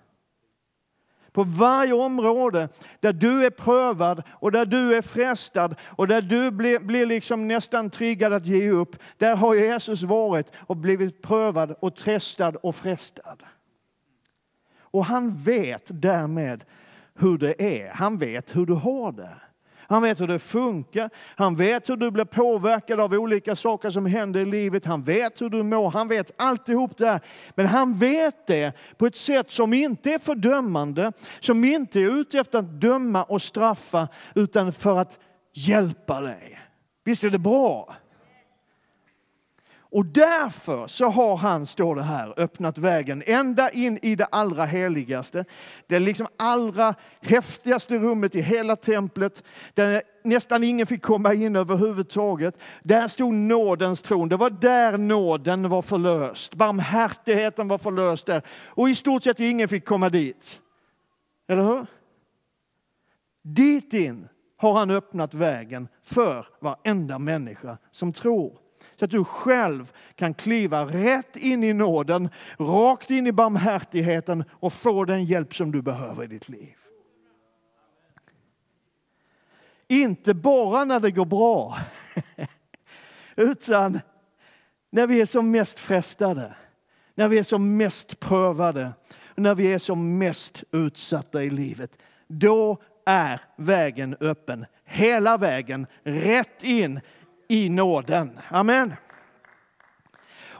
På 1.34 1.44
varje 1.44 1.94
område 1.94 2.70
där 3.00 3.14
du 3.14 3.46
är 3.46 3.50
prövad 3.50 4.24
och 4.30 4.52
där 4.52 4.66
du 4.66 4.96
är 4.96 5.02
frestad 5.02 5.76
och 5.90 6.08
där 6.08 6.22
du 6.22 6.52
blir, 6.52 6.80
blir 6.80 7.06
liksom 7.06 7.48
nästan 7.48 7.90
triggad 7.90 8.34
att 8.34 8.48
ge 8.48 8.70
upp. 8.70 8.96
Där 9.18 9.36
har 9.36 9.56
Jesus 9.56 10.04
varit 10.04 10.52
och 10.60 10.78
blivit 10.78 11.22
prövad 11.22 11.76
och 11.80 11.96
testad 11.96 12.56
och 12.56 12.76
frestad. 12.76 13.44
Och 14.80 15.06
han 15.06 15.36
vet 15.36 15.84
därmed 15.88 16.64
hur 17.16 17.38
det 17.38 17.62
är. 17.62 17.94
Han 17.94 18.18
vet 18.18 18.56
hur 18.56 18.66
du 18.66 18.74
har 18.74 19.12
det. 19.12 19.38
Han 19.88 20.02
vet 20.02 20.22
hur 20.22 20.28
det 20.28 20.40
funkar. 20.40 21.10
Han 21.36 21.56
vet 21.56 21.90
hur 21.90 21.96
du 21.96 22.12
blir 22.12 22.26
påverkad 22.26 23.00
av 23.00 23.14
olika 23.14 23.56
saker 23.56 23.90
som 23.90 24.06
händer 24.06 24.40
i 24.40 24.46
livet. 24.46 24.86
Han 24.86 25.04
vet 25.04 25.42
hur 25.42 25.50
du 25.50 25.64
mår. 25.64 25.92
Han 25.92 26.08
vet 26.08 26.32
alltihop 26.38 26.98
det. 26.98 27.20
Men 27.56 27.66
han 27.66 27.94
vet 27.94 28.48
det 28.48 28.74
på 28.98 29.06
ett 29.06 29.16
sätt 29.16 29.52
som 29.52 29.74
inte 29.74 30.12
är 30.12 30.20
fördömande, 30.20 31.12
som 31.40 31.64
inte 31.64 32.00
är 32.00 32.20
ute 32.20 32.40
efter 32.40 32.60
att 32.60 32.82
döma 32.82 33.24
och 33.24 33.42
straffa, 33.42 34.08
utan 34.36 34.74
för 34.74 34.98
att 34.98 35.20
hjälpa 35.54 36.22
dig. 36.22 36.60
Visst 37.04 37.24
är 37.24 37.30
det 37.30 37.40
bra? 37.40 37.96
Och 39.94 40.06
därför 40.06 40.88
så 40.88 41.10
har 41.10 41.38
han, 41.38 41.66
står 41.66 41.96
det 41.96 42.04
här, 42.04 42.34
öppnat 42.40 42.78
vägen 42.78 43.24
ända 43.26 43.70
in 43.70 44.00
i 44.02 44.16
det 44.16 44.26
allra 44.26 44.66
heligaste. 44.66 45.46
Det 45.88 46.00
liksom 46.00 46.28
allra 46.38 46.96
häftigaste 47.22 47.98
rummet 47.98 48.36
i 48.36 48.42
hela 48.42 48.76
templet, 48.76 49.44
där 49.74 50.02
nästan 50.24 50.64
ingen 50.64 50.88
fick 50.88 51.02
komma 51.02 51.34
in 51.34 51.56
överhuvudtaget. 51.56 52.58
Där 52.84 53.08
stod 53.08 53.34
nådens 53.34 54.02
tron. 54.02 54.30
Det 54.30 54.38
var 54.38 54.50
där 54.50 54.98
nåden 54.98 55.70
var 55.70 55.82
förlöst. 55.82 56.56
Barmhärtigheten 56.56 57.68
var 57.68 57.78
förlöst 57.78 58.26
där. 58.26 58.42
Och 58.66 58.90
i 58.90 58.96
stort 58.96 59.24
sett 59.24 59.40
ingen 59.40 59.68
fick 59.68 59.86
komma 59.86 60.10
dit. 60.10 60.62
Eller 61.48 61.64
hur? 61.64 61.86
Dit 63.44 63.94
in 63.94 64.28
har 64.58 64.74
han 64.74 64.92
öppnat 64.92 65.34
vägen 65.34 65.88
för 66.04 66.48
varenda 66.60 67.20
människa 67.20 67.78
som 67.92 68.14
tror. 68.14 68.63
Så 69.04 69.06
att 69.06 69.12
du 69.12 69.24
själv 69.24 69.92
kan 70.16 70.34
kliva 70.34 70.86
rätt 70.86 71.36
in 71.38 71.64
i 71.64 71.74
nåden, 71.74 72.30
rakt 72.58 73.12
in 73.12 73.28
i 73.28 73.32
barmhärtigheten 73.32 74.44
och 74.52 74.74
få 74.74 75.06
den 75.06 75.26
hjälp 75.26 75.56
som 75.56 75.72
du 75.72 75.82
behöver 75.82 76.24
i 76.24 76.28
ditt 76.28 76.50
liv. 76.50 76.76
Inte 79.88 80.34
bara 80.34 80.86
när 80.86 81.00
det 81.00 81.12
går 81.12 81.26
bra, 81.26 81.78
utan 83.36 84.00
när 84.90 85.08
vi 85.08 85.22
är 85.22 85.26
som 85.26 85.52
mest 85.52 85.80
frestade, 85.80 86.56
när 87.16 87.28
vi 87.28 87.38
är 87.40 87.44
som 87.44 87.78
mest 87.78 88.20
prövade, 88.20 88.92
när 89.36 89.56
vi 89.56 89.74
är 89.74 89.80
som 89.80 90.18
mest 90.18 90.64
utsatta 90.72 91.44
i 91.44 91.50
livet. 91.50 91.98
Då 92.28 92.78
är 93.06 93.42
vägen 93.56 94.16
öppen, 94.20 94.66
hela 94.86 95.38
vägen, 95.38 95.88
rätt 96.04 96.64
in 96.64 97.00
i 97.48 97.70
nåden. 97.70 98.40
Amen. 98.50 98.94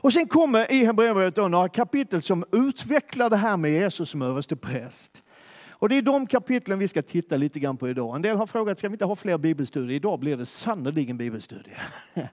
Och 0.04 0.12
sen 0.12 0.28
kommer 0.28 0.72
i 0.72 0.84
Hebreerbrevet 0.84 1.36
några 1.36 1.68
kapitel 1.68 2.22
som 2.22 2.44
utvecklar 2.52 3.30
det 3.30 3.36
här 3.36 3.56
med 3.56 3.70
Jesus 3.70 4.10
som 4.10 4.22
överstepräst. 4.22 5.22
Och 5.70 5.88
det 5.88 5.98
är 5.98 6.02
de 6.02 6.26
kapitlen 6.26 6.78
vi 6.78 6.88
ska 6.88 7.02
titta 7.02 7.36
lite 7.36 7.60
grann 7.60 7.76
på 7.76 7.88
idag. 7.88 8.16
En 8.16 8.22
del 8.22 8.36
har 8.36 8.46
frågat, 8.46 8.78
ska 8.78 8.88
vi 8.88 8.94
inte 8.94 9.04
ha 9.04 9.16
fler 9.16 9.38
bibelstudier? 9.38 9.96
Idag 9.96 10.20
blir 10.20 10.36
det 10.36 10.46
sannerligen 10.46 11.16
bibelstudier. 11.16 11.88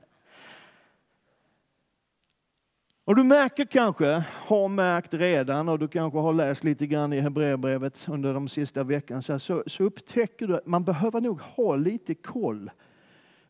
Och 3.05 3.15
du 3.15 3.24
märker 3.24 3.65
kanske, 3.65 4.24
har 4.29 4.67
märkt 4.67 5.13
redan 5.13 5.70
och 5.70 5.79
du 5.79 5.88
kanske 5.88 6.20
har 6.20 6.34
läst 6.34 6.63
lite 6.63 6.88
grann 6.88 7.13
i 7.13 7.20
Hebreerbrevet 7.20 8.05
under 8.10 8.34
de 8.34 8.48
sista 8.48 8.84
veckorna, 8.84 9.39
så, 9.39 9.63
så 9.67 9.84
upptäcker 9.84 10.48
du 10.48 10.55
att 10.55 10.65
man 10.65 10.84
behöver 10.84 11.22
nog 11.22 11.41
ha 11.41 11.75
lite 11.75 12.15
koll 12.15 12.72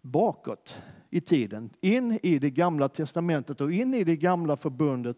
bakåt 0.01 0.81
i 1.09 1.21
tiden, 1.21 1.69
in 1.81 2.19
i 2.23 2.39
det 2.39 2.49
gamla 2.49 2.89
testamentet 2.89 3.61
och 3.61 3.71
in 3.71 3.93
i 3.93 4.03
det 4.03 4.15
gamla 4.15 4.57
förbundet 4.57 5.17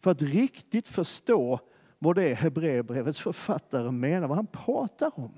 för 0.00 0.10
att 0.10 0.22
riktigt 0.22 0.88
förstå 0.88 1.60
vad 1.98 2.16
det 2.16 2.22
är 2.24 2.34
Hebreerbrevets 2.34 3.20
författare 3.20 3.90
menar, 3.90 4.28
vad 4.28 4.36
han 4.36 4.46
pratar 4.46 5.10
om. 5.14 5.32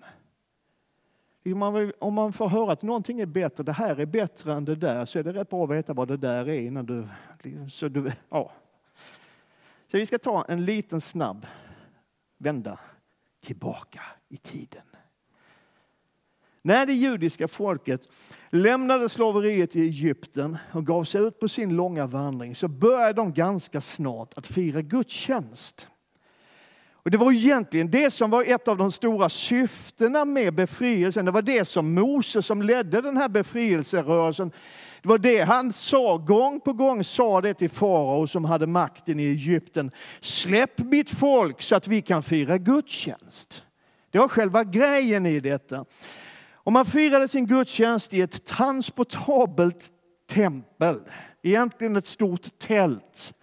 Om 1.98 2.14
man 2.14 2.32
får 2.32 2.48
höra 2.48 2.72
att 2.72 2.82
någonting 2.82 3.20
är 3.20 3.26
bättre, 3.26 3.64
det 3.64 3.72
här 3.72 4.00
är 4.00 4.06
bättre 4.06 4.52
än 4.52 4.64
det 4.64 4.74
där, 4.74 5.04
så 5.04 5.18
är 5.18 5.22
det 5.22 5.32
rätt 5.32 5.50
bra 5.50 5.64
att 5.64 5.70
veta 5.70 5.94
vad 5.94 6.08
det 6.08 6.16
där 6.16 6.48
är 6.48 6.60
innan 6.60 6.86
du... 6.86 7.08
Så, 7.70 7.88
du, 7.88 8.12
ja. 8.28 8.52
så 9.86 9.96
vi 9.96 10.06
ska 10.06 10.18
ta 10.18 10.44
en 10.48 10.64
liten 10.64 11.00
snabb 11.00 11.46
vända 12.38 12.78
tillbaka 13.40 14.02
i 14.28 14.36
tiden. 14.36 14.82
När 16.66 16.86
det 16.86 16.92
judiska 16.92 17.48
folket 17.48 18.08
lämnade 18.50 19.08
slaveriet 19.08 19.76
i 19.76 19.80
Egypten 19.80 20.58
och 20.72 20.86
gav 20.86 21.04
sig 21.04 21.22
ut 21.22 21.40
på 21.40 21.48
sin 21.48 21.76
långa 21.76 22.06
vandring 22.06 22.54
så 22.54 22.68
började 22.68 23.12
de 23.12 23.32
ganska 23.32 23.80
snart 23.80 24.38
att 24.38 24.46
fira 24.46 24.82
gudstjänst. 24.82 25.88
Och 26.92 27.10
det 27.10 27.18
var 27.18 27.32
egentligen 27.32 27.90
det 27.90 28.10
som 28.10 28.30
var 28.30 28.44
ett 28.44 28.68
av 28.68 28.76
de 28.76 28.92
stora 28.92 29.28
syftena 29.28 30.24
med 30.24 30.54
befrielsen. 30.54 31.24
Det 31.24 31.30
var 31.30 31.42
det 31.42 31.64
som 31.64 31.94
Mose, 31.94 32.42
som 32.42 32.62
ledde 32.62 33.00
den 33.00 33.16
här 33.16 33.28
befrielserörelsen. 33.28 34.50
Det 35.02 35.08
var 35.08 35.18
det 35.18 35.40
han 35.40 35.72
sa, 35.72 36.16
gång 36.16 36.60
på 36.60 36.72
gång 36.72 37.04
sa 37.04 37.40
det 37.40 37.54
till 37.54 37.70
farao 37.70 38.26
som 38.26 38.44
hade 38.44 38.66
makten 38.66 39.20
i 39.20 39.24
Egypten. 39.24 39.90
Släpp 40.20 40.78
mitt 40.78 41.10
folk 41.10 41.62
så 41.62 41.76
att 41.76 41.88
vi 41.88 42.02
kan 42.02 42.22
fira 42.22 42.58
gudstjänst. 42.58 43.62
Det 44.10 44.18
var 44.18 44.28
själva 44.28 44.64
grejen 44.64 45.26
i 45.26 45.40
detta. 45.40 45.84
Och 46.66 46.72
man 46.72 46.86
firade 46.86 47.28
sin 47.28 47.46
gudstjänst 47.46 48.14
i 48.14 48.20
ett 48.20 48.44
transportabelt 48.44 49.90
tempel, 50.30 51.00
egentligen 51.42 51.96
ett 51.96 52.06
stort 52.06 52.58
tält, 52.58 53.34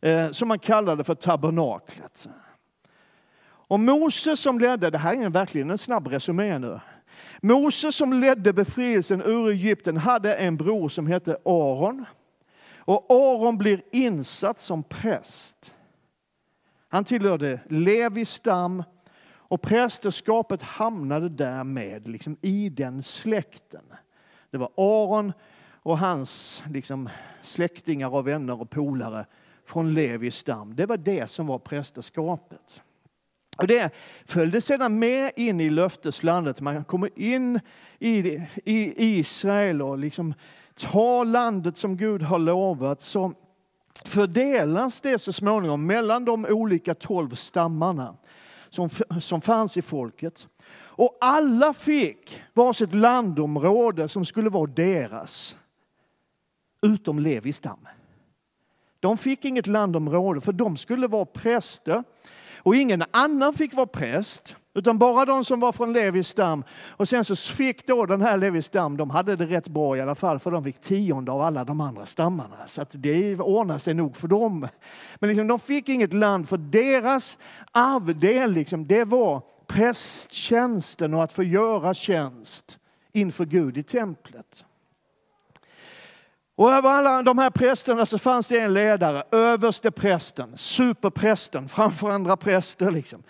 eh, 0.00 0.30
som 0.30 0.48
man 0.48 0.58
kallade 0.58 1.04
för 1.04 1.14
tabernaklet. 1.14 2.28
Och 3.42 3.80
Moses 3.80 4.40
som 4.40 4.58
ledde, 4.58 4.90
det 4.90 4.98
här 4.98 5.24
är 5.24 5.30
verkligen 5.30 5.70
en 5.70 5.78
snabb 5.78 6.06
resumé 6.06 6.58
nu. 6.58 6.80
Moses 7.40 7.96
som 7.96 8.12
ledde 8.12 8.52
befrielsen 8.52 9.22
ur 9.22 9.48
Egypten 9.48 9.96
hade 9.96 10.34
en 10.34 10.56
bror 10.56 10.88
som 10.88 11.06
hette 11.06 11.36
Aron. 11.44 12.04
Och 12.76 13.06
Aron 13.10 13.58
blir 13.58 13.82
insatt 13.92 14.60
som 14.60 14.82
präst. 14.82 15.74
Han 16.88 17.04
tillhörde 17.04 17.60
Levis 17.68 18.30
stam 18.30 18.82
och 19.50 19.62
prästerskapet 19.62 20.62
hamnade 20.62 21.28
därmed 21.28 22.08
liksom 22.08 22.36
i 22.40 22.68
den 22.68 23.02
släkten. 23.02 23.84
Det 24.50 24.58
var 24.58 24.70
Aron 24.76 25.32
och 25.82 25.98
hans 25.98 26.62
liksom, 26.70 27.08
släktingar 27.42 28.14
och 28.14 28.26
vänner 28.26 28.60
och 28.60 28.70
polare 28.70 29.26
från 29.66 29.94
Levis 29.94 30.34
stam. 30.34 30.76
Det 30.76 30.86
var 30.86 30.96
det 30.96 31.26
som 31.26 31.46
var 31.46 31.58
prästerskapet. 31.58 32.82
Och 33.58 33.66
det 33.66 33.94
följde 34.24 34.60
sedan 34.60 34.98
med 34.98 35.32
in 35.36 35.60
i 35.60 35.70
löfteslandet. 35.70 36.60
Man 36.60 36.84
kommer 36.84 37.18
in 37.18 37.60
i, 37.98 38.18
i 38.64 39.04
Israel 39.18 39.82
och 39.82 39.98
liksom 39.98 40.34
tar 40.74 41.24
landet 41.24 41.76
som 41.76 41.96
Gud 41.96 42.22
har 42.22 42.38
lovat. 42.38 43.02
Så 43.02 43.32
fördelas 44.04 45.00
det 45.00 45.18
så 45.18 45.32
småningom 45.32 45.86
mellan 45.86 46.24
de 46.24 46.46
olika 46.50 46.94
tolv 46.94 47.34
stammarna 47.34 48.16
som, 48.70 48.88
som 49.20 49.40
fanns 49.40 49.76
i 49.76 49.82
folket. 49.82 50.48
Och 50.72 51.18
alla 51.20 51.74
fick 51.74 52.42
varsitt 52.54 52.94
landområde 52.94 54.08
som 54.08 54.24
skulle 54.24 54.50
vara 54.50 54.66
deras. 54.66 55.56
Utom 56.82 57.18
Levis 57.18 57.56
stam. 57.56 57.88
De 59.00 59.18
fick 59.18 59.44
inget 59.44 59.66
landområde 59.66 60.40
för 60.40 60.52
de 60.52 60.76
skulle 60.76 61.06
vara 61.06 61.24
präster 61.24 62.04
och 62.58 62.76
ingen 62.76 63.04
annan 63.10 63.54
fick 63.54 63.74
vara 63.74 63.86
präst, 63.86 64.56
utan 64.80 64.98
bara 64.98 65.24
de 65.24 65.44
som 65.44 65.60
var 65.60 65.72
från 65.72 65.92
Levis 65.92 66.28
stam. 66.28 66.64
Och 66.90 67.08
sen 67.08 67.24
så 67.24 67.36
fick 67.36 67.86
då 67.86 68.06
den 68.06 68.20
här 68.20 68.36
Levis 68.36 68.66
stam, 68.66 68.96
de 68.96 69.10
hade 69.10 69.36
det 69.36 69.46
rätt 69.46 69.68
bra 69.68 69.96
i 69.96 70.00
alla 70.00 70.14
fall, 70.14 70.38
för 70.38 70.50
de 70.50 70.64
fick 70.64 70.80
tionde 70.80 71.32
av 71.32 71.40
alla 71.40 71.64
de 71.64 71.80
andra 71.80 72.06
stammarna. 72.06 72.56
Så 72.66 72.82
att 72.82 72.90
det 72.92 73.40
ordnade 73.40 73.80
sig 73.80 73.94
nog 73.94 74.16
för 74.16 74.28
dem. 74.28 74.68
Men 75.14 75.28
liksom, 75.28 75.46
de 75.46 75.60
fick 75.60 75.88
inget 75.88 76.12
land, 76.12 76.48
för 76.48 76.56
deras 76.56 77.38
arvdel 77.72 78.52
liksom, 78.52 78.86
det 78.86 79.04
var 79.04 79.42
prästtjänsten 79.66 81.14
och 81.14 81.22
att 81.22 81.32
få 81.32 81.42
göra 81.42 81.94
tjänst 81.94 82.78
inför 83.12 83.44
Gud 83.44 83.78
i 83.78 83.82
templet. 83.82 84.64
Och 86.56 86.72
över 86.72 86.90
alla 86.90 87.22
de 87.22 87.38
här 87.38 87.50
prästerna 87.50 88.06
så 88.06 88.18
fanns 88.18 88.46
det 88.46 88.58
en 88.58 88.74
ledare, 88.74 89.22
överste 89.30 89.90
prästen, 89.90 90.56
superprästen 90.56 91.68
framför 91.68 92.10
andra 92.10 92.36
präster. 92.36 92.90
Liksom. 92.90 93.22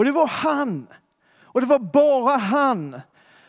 Och 0.00 0.04
det 0.04 0.12
var 0.12 0.26
han. 0.26 0.86
Och 1.42 1.60
det 1.60 1.66
var 1.66 1.78
bara 1.78 2.36
han 2.36 3.00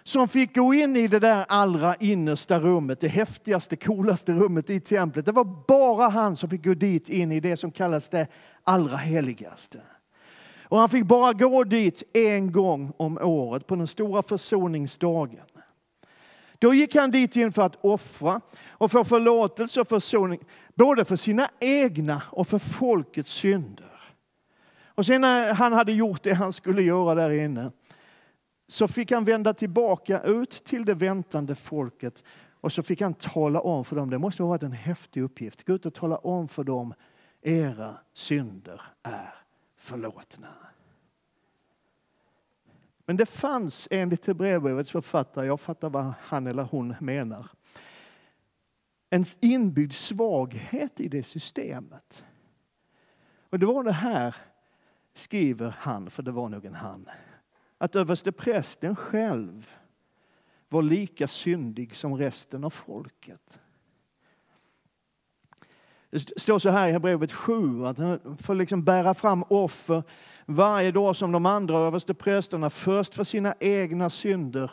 som 0.03 0.27
fick 0.27 0.55
gå 0.55 0.73
in 0.73 0.95
i 0.95 1.07
det 1.07 1.19
där 1.19 1.45
allra 1.47 1.95
innersta 1.95 2.59
rummet, 2.59 2.99
det 2.99 3.07
häftigaste, 3.07 3.75
coolaste 3.75 4.33
rummet 4.33 4.69
i 4.69 4.79
templet. 4.79 5.25
Det 5.25 5.31
var 5.31 5.65
bara 5.67 6.09
han 6.09 6.35
som 6.35 6.49
fick 6.49 6.63
gå 6.63 6.73
dit 6.73 7.09
in 7.09 7.31
i 7.31 7.39
det 7.39 7.57
som 7.57 7.71
kallas 7.71 8.09
det 8.09 8.27
allra 8.63 8.97
heligaste. 8.97 9.81
Och 10.63 10.77
han 10.77 10.89
fick 10.89 11.05
bara 11.05 11.33
gå 11.33 11.63
dit 11.63 12.03
en 12.13 12.51
gång 12.51 12.93
om 12.97 13.17
året 13.17 13.67
på 13.67 13.75
den 13.75 13.87
stora 13.87 14.23
försoningsdagen. 14.23 15.45
Då 16.59 16.73
gick 16.73 16.95
han 16.95 17.11
dit 17.11 17.35
in 17.35 17.51
för 17.51 17.61
att 17.61 17.85
offra 17.85 18.41
och 18.69 18.91
få 18.91 19.03
förlåtelse 19.03 19.81
och 19.81 19.87
försoning, 19.87 20.39
både 20.75 21.05
för 21.05 21.15
sina 21.15 21.49
egna 21.59 22.21
och 22.29 22.47
för 22.47 22.59
folkets 22.59 23.31
synder. 23.31 23.90
Och 25.01 25.05
sen 25.05 25.21
när 25.21 25.53
han 25.53 25.73
hade 25.73 25.91
gjort 25.91 26.23
det 26.23 26.33
han 26.33 26.53
skulle 26.53 26.81
göra 26.81 27.15
där 27.15 27.31
inne, 27.31 27.71
så 28.67 28.87
fick 28.87 29.11
han 29.11 29.25
vända 29.25 29.53
tillbaka 29.53 30.21
ut 30.21 30.63
till 30.65 30.85
det 30.85 30.93
väntande 30.93 31.55
folket 31.55 32.23
och 32.51 32.71
så 32.71 32.83
fick 32.83 33.01
han 33.01 33.13
tala 33.13 33.61
om 33.61 33.85
för 33.85 33.95
dem, 33.95 34.09
det 34.09 34.17
måste 34.17 34.43
ha 34.43 34.49
varit 34.49 34.63
en 34.63 34.71
häftig 34.71 35.21
uppgift, 35.21 35.65
gå 35.65 35.73
ut 35.73 35.85
och 35.85 35.93
tala 35.93 36.17
om 36.17 36.47
för 36.47 36.63
dem, 36.63 36.93
era 37.41 37.97
synder 38.13 38.81
är 39.03 39.33
förlåtna. 39.77 40.53
Men 43.05 43.17
det 43.17 43.25
fanns 43.25 43.87
enligt 43.91 44.27
Hebreerbrevets 44.27 44.91
författare, 44.91 45.47
jag 45.47 45.59
fattar 45.59 45.89
vad 45.89 46.13
han 46.21 46.47
eller 46.47 46.63
hon 46.63 46.95
menar, 46.99 47.47
en 49.09 49.25
inbyggd 49.39 49.93
svaghet 49.93 50.99
i 50.99 51.07
det 51.07 51.23
systemet. 51.23 52.23
Och 53.49 53.59
det 53.59 53.65
var 53.65 53.83
det 53.83 53.91
här, 53.91 54.35
skriver 55.13 55.75
han, 55.79 56.09
för 56.09 56.23
det 56.23 56.31
var 56.31 56.49
nog 56.49 56.65
en 56.65 56.75
han, 56.75 57.09
att 57.77 57.95
översteprästen 57.95 58.95
själv 58.95 59.69
var 60.69 60.81
lika 60.81 61.27
syndig 61.27 61.95
som 61.95 62.17
resten 62.17 62.63
av 62.63 62.69
folket. 62.69 63.59
Det 66.09 66.39
står 66.39 66.59
så 66.59 66.69
här 66.69 66.87
i 66.87 66.91
Hebreerbrevet 66.91 67.31
7 67.31 67.85
att 67.85 67.97
han 67.97 68.37
får 68.37 68.55
liksom 68.55 68.83
bära 68.83 69.13
fram 69.13 69.43
offer 69.43 70.03
varje 70.45 70.91
dag 70.91 71.15
som 71.15 71.31
de 71.31 71.45
andra 71.45 71.77
översteprästerna, 71.77 72.69
först 72.69 73.13
för 73.13 73.23
sina 73.23 73.55
egna 73.59 74.09
synder 74.09 74.71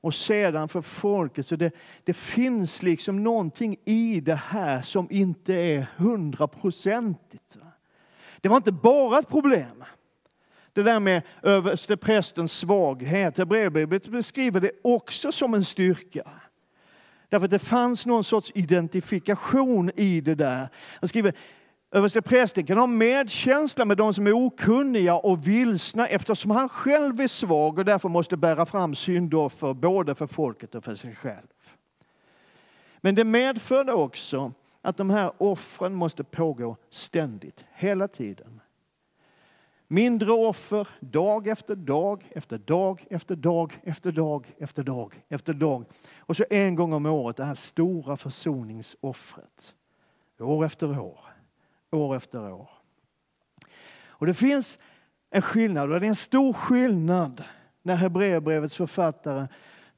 och 0.00 0.14
sedan 0.14 0.68
för 0.68 0.82
folket. 0.82 1.46
Så 1.46 1.56
det, 1.56 1.74
det 2.04 2.14
finns 2.14 2.82
liksom 2.82 3.22
någonting 3.22 3.76
i 3.84 4.20
det 4.20 4.34
här 4.34 4.82
som 4.82 5.06
inte 5.10 5.54
är 5.54 5.86
hundraprocentigt. 5.96 7.58
Det 8.40 8.48
var 8.48 8.56
inte 8.56 8.72
bara 8.72 9.18
ett 9.18 9.28
problem. 9.28 9.84
Det 10.72 10.82
där 10.82 11.00
med 11.00 11.22
översteprästens 11.42 12.52
svaghet. 12.52 13.38
Hebreerbrevet 13.38 14.08
beskriver 14.08 14.60
det 14.60 14.70
också 14.84 15.32
som 15.32 15.54
en 15.54 15.64
styrka. 15.64 16.30
Därför 17.28 17.44
att 17.44 17.50
det 17.50 17.58
fanns 17.58 18.06
någon 18.06 18.24
sorts 18.24 18.52
identifikation 18.54 19.90
i 19.94 20.20
det 20.20 20.34
där. 20.34 20.68
Han 21.00 21.08
skriver 21.08 21.34
Översteprästen 21.90 22.66
kan 22.66 22.78
ha 22.78 22.86
medkänsla 22.86 23.84
med 23.84 23.96
de 23.96 24.14
som 24.14 24.26
är 24.26 24.32
okunniga 24.32 25.14
och 25.14 25.48
vilsna 25.48 26.06
eftersom 26.06 26.50
han 26.50 26.68
själv 26.68 27.20
är 27.20 27.26
svag 27.26 27.78
och 27.78 27.84
därför 27.84 28.08
måste 28.08 28.36
bära 28.36 28.66
fram 28.66 28.94
syndoffer 28.94 29.74
både 29.74 30.14
för 30.14 30.26
folket 30.26 30.74
och 30.74 30.84
för 30.84 30.94
sig 30.94 31.14
själv. 31.14 31.46
Men 33.00 33.14
det 33.14 33.24
medförde 33.24 33.92
också 33.92 34.52
att 34.86 34.96
de 34.96 35.10
här 35.10 35.32
offren 35.38 35.94
måste 35.94 36.24
pågå 36.24 36.76
ständigt, 36.90 37.64
hela 37.74 38.08
tiden. 38.08 38.60
Mindre 39.88 40.32
offer 40.32 40.88
dag 41.00 41.46
efter 41.46 41.74
dag, 41.74 42.30
efter 42.30 42.58
dag, 42.58 43.06
efter 43.10 43.36
dag, 43.36 43.80
efter 43.82 44.12
dag, 44.12 44.54
efter 44.58 44.82
dag, 44.82 45.22
efter 45.28 45.54
dag. 45.54 45.84
Och 46.18 46.36
så 46.36 46.44
en 46.50 46.74
gång 46.74 46.92
om 46.92 47.06
året 47.06 47.36
det 47.36 47.44
här 47.44 47.54
stora 47.54 48.16
försoningsoffret. 48.16 49.74
År 50.40 50.64
efter 50.64 50.98
år, 50.98 51.20
år 51.90 52.16
efter 52.16 52.52
år. 52.52 52.70
Och 54.06 54.26
det 54.26 54.34
finns 54.34 54.78
en 55.30 55.42
skillnad, 55.42 55.92
och 55.92 56.00
det 56.00 56.06
är 56.06 56.08
en 56.08 56.14
stor 56.14 56.52
skillnad 56.52 57.44
när 57.82 57.96
Hebreerbrevets 57.96 58.76
författare 58.76 59.46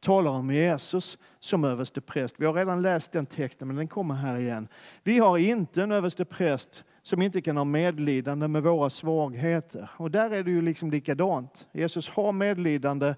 talar 0.00 0.31
om 0.31 0.50
Jesus 0.50 1.19
som 1.38 1.64
överste 1.64 2.00
präst. 2.00 2.35
Vi 2.38 2.47
har 2.47 2.52
redan 2.52 2.83
läst 2.83 3.12
den 3.12 3.26
texten, 3.26 3.69
men 3.69 3.76
den 3.76 3.88
kommer 3.88 4.14
här 4.14 4.38
igen. 4.38 4.69
Vi 5.02 5.19
har 5.19 5.38
inte 5.38 5.83
en 5.83 5.93
överste 5.93 6.25
präst 6.25 6.85
som 7.02 7.23
inte 7.23 7.40
kan 7.40 7.57
ha 7.57 7.64
medlidande 7.64 8.49
med 8.49 8.62
våra 8.62 8.90
svagheter. 8.90 9.90
Och 9.97 10.11
där 10.11 10.31
är 10.31 10.43
det 10.43 10.50
ju 10.50 10.62
liksom 10.62 10.90
likadant. 10.90 11.69
Jesus 11.73 12.09
har 12.09 12.33
medlidande 12.33 13.14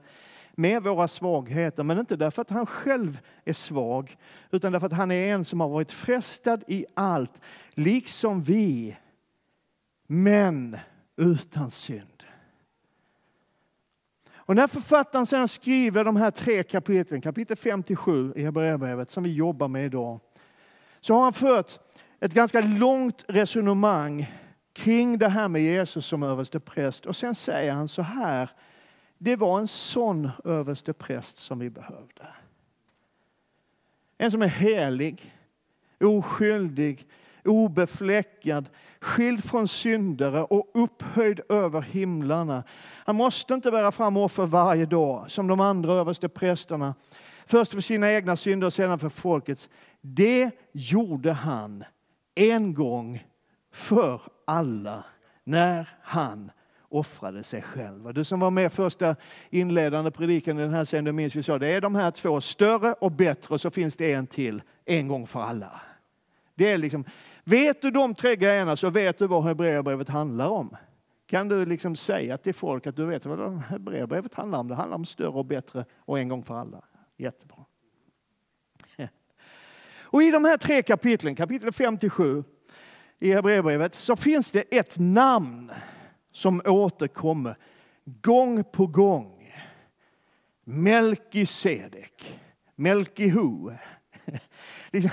med 0.53 0.83
våra 0.83 1.09
svagheter, 1.09 1.83
men 1.83 1.99
inte 1.99 2.17
därför 2.17 2.43
att 2.43 2.51
han 2.51 2.67
själv 2.67 3.21
är 3.45 3.53
svag, 3.53 4.17
utan 4.51 4.73
därför 4.73 4.87
att 4.87 4.93
han 4.93 5.11
är 5.11 5.35
en 5.35 5.45
som 5.45 5.61
har 5.61 5.69
varit 5.69 5.93
frestad 5.93 6.65
i 6.67 6.87
allt, 6.95 7.41
liksom 7.71 8.43
vi, 8.43 8.97
men 10.07 10.79
utan 11.17 11.71
synd. 11.71 12.20
Och 14.51 14.57
när 14.57 14.67
författaren 14.67 15.27
sedan 15.27 15.49
skriver 15.49 16.05
de 16.05 16.17
här 16.17 16.31
tre 16.31 16.63
kapitlen, 16.63 17.21
kapitel 17.21 17.57
57 17.57 18.33
i 18.37 18.43
Hebreerbrevet 18.43 19.11
som 19.11 19.23
vi 19.23 19.35
jobbar 19.35 19.69
med 19.69 19.87
idag, 19.87 20.21
så 21.01 21.15
har 21.15 21.23
han 21.23 21.33
fört 21.33 21.79
ett 22.21 22.33
ganska 22.33 22.61
långt 22.61 23.25
resonemang 23.29 24.33
kring 24.73 25.19
det 25.19 25.29
här 25.29 25.49
med 25.49 25.63
Jesus 25.63 26.07
som 26.07 26.23
överstepräst. 26.23 27.07
Och 27.07 27.17
sen 27.17 27.35
säger 27.35 27.73
han 27.73 27.89
så 27.89 28.03
här, 28.03 28.51
det 29.19 29.37
var 29.37 29.61
en 29.61 29.69
sån 29.69 30.31
överstepräst 30.45 31.37
som 31.37 31.59
vi 31.59 31.71
behövde. 31.71 32.27
En 34.19 34.31
som 34.31 34.43
är 34.43 34.47
helig, 34.47 35.35
oskyldig, 36.01 37.07
obefläckad, 37.45 38.69
skild 39.01 39.45
från 39.45 39.69
syndare 39.69 40.43
och 40.43 40.71
upphöjd 40.75 41.41
över 41.49 41.81
himlarna. 41.81 42.65
Han 43.05 43.17
måste 43.17 43.55
inte 43.55 43.71
bära 43.71 43.93
fram 43.93 44.17
offer 44.17 44.47
varje 44.47 44.87
dag 44.87 45.31
som 45.31 45.47
de 45.47 45.61
andra 45.61 45.93
överste 45.93 46.29
prästerna. 46.29 46.95
Först 47.47 47.73
för 47.73 47.81
sina 47.81 48.13
egna 48.13 48.37
synder 48.37 48.67
och 48.67 48.73
sedan 48.73 48.99
för 48.99 49.09
folkets. 49.09 49.69
Det 50.01 50.51
gjorde 50.73 51.33
han 51.33 51.85
en 52.35 52.75
gång 52.75 53.25
för 53.73 54.21
alla 54.47 55.05
när 55.45 55.89
han 56.03 56.51
offrade 56.89 57.43
sig 57.43 57.63
själv. 57.63 58.15
Du 58.15 58.25
som 58.25 58.41
var 58.41 58.51
med 58.51 58.73
första 58.73 59.17
inledande 59.51 60.11
predikan 60.11 60.59
i 60.59 60.63
den 60.63 60.75
här 60.75 60.85
serien, 60.85 61.17
minns 61.17 61.37
vi 61.37 61.43
sa 61.43 61.59
det 61.59 61.69
är 61.69 61.81
de 61.81 61.95
här 61.95 62.11
två 62.11 62.41
större 62.41 62.93
och 62.93 63.13
bättre 63.13 63.55
och 63.55 63.61
så 63.61 63.71
finns 63.71 63.97
det 63.97 64.13
en 64.13 64.27
till, 64.27 64.63
en 64.85 65.09
gång 65.09 65.27
för 65.27 65.41
alla. 65.41 65.81
Det 66.55 66.71
är 66.71 66.79
liksom, 66.79 67.05
vet 67.51 67.83
du 67.83 67.91
de 67.91 68.15
tre 68.15 68.37
grejerna 68.37 68.77
så 68.77 68.91
vet 68.91 69.19
du 69.19 69.27
vad 69.27 69.45
Hebreerbrevet 69.45 70.09
handlar 70.09 70.49
om. 70.49 70.77
Kan 71.27 71.49
du 71.49 71.67
liksom 71.67 71.97
säga 71.97 72.39
till 72.39 72.55
folk 72.55 72.87
att 72.87 72.97
du 72.97 73.07
vet 73.07 73.27
vad 73.27 73.59
Hebreerbrevet 73.59 74.35
handlar 74.35 74.59
om? 74.59 74.69
Det 74.69 74.75
handlar 74.75 74.97
om 74.97 75.05
större 75.05 75.29
och 75.29 75.45
bättre 75.45 75.85
och 75.99 76.19
en 76.19 76.29
gång 76.29 76.45
för 76.45 76.55
alla. 76.55 76.85
Jättebra. 77.17 77.65
Och 80.03 80.23
i 80.23 80.31
de 80.31 80.45
här 80.45 80.57
tre 80.57 80.83
kapitlen, 80.83 81.35
kapitel 81.35 81.71
5-7 81.71 82.45
i 83.19 83.33
Hebreerbrevet, 83.33 83.95
så 83.95 84.17
finns 84.17 84.51
det 84.51 84.61
ett 84.79 84.99
namn 84.99 85.71
som 86.33 86.63
återkommer 86.65 87.57
gång 88.05 88.65
på 88.65 88.87
gång. 88.87 89.55
Melkisedek. 90.65 92.41
Melkihu. 92.75 93.77
Liksom, 94.91 95.11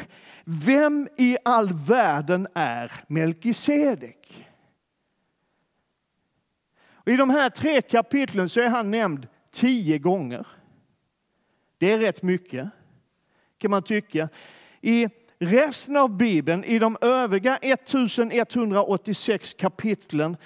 vem 0.50 1.10
i 1.18 1.38
all 1.46 1.74
världen 1.74 2.48
är 2.54 2.92
Melkisedek? 3.08 4.48
I 7.06 7.16
de 7.16 7.30
här 7.30 7.50
tre 7.50 7.82
kapitlen 7.82 8.50
så 8.50 8.62
är 8.62 8.70
han 8.70 8.92
nämnd 8.92 9.28
tio 9.52 9.98
gånger. 9.98 10.48
Det 11.78 11.92
är 11.92 12.00
rätt 12.00 12.24
mycket, 12.24 12.70
kan 13.58 13.72
man 13.72 13.84
tycka. 13.84 14.30
I 14.82 15.08
resten 15.40 15.98
av 15.98 16.18
Bibeln, 16.18 16.64
i 16.64 16.80
de 16.80 16.98
övriga 17.02 17.58
1186 17.58 19.54
kapitlen, 19.54 20.38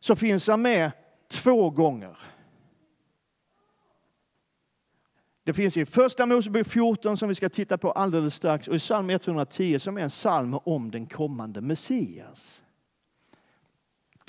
så 0.00 0.16
finns 0.16 0.48
han 0.48 0.62
med 0.62 0.90
två 1.28 1.70
gånger. 1.70 2.18
Det 5.44 5.52
finns 5.52 5.76
i 5.76 5.86
Första 5.86 6.26
Mosebok 6.26 6.66
14 6.66 7.16
som 7.16 7.28
vi 7.28 7.34
ska 7.34 7.48
titta 7.48 7.78
på 7.78 7.92
alldeles 7.92 8.34
strax 8.34 8.68
och 8.68 8.74
i 8.76 8.78
psalm 8.78 9.10
110 9.10 9.78
som 9.78 9.98
är 9.98 10.02
en 10.02 10.08
psalm 10.08 10.54
om 10.54 10.90
den 10.90 11.06
kommande 11.06 11.60
Messias. 11.60 12.62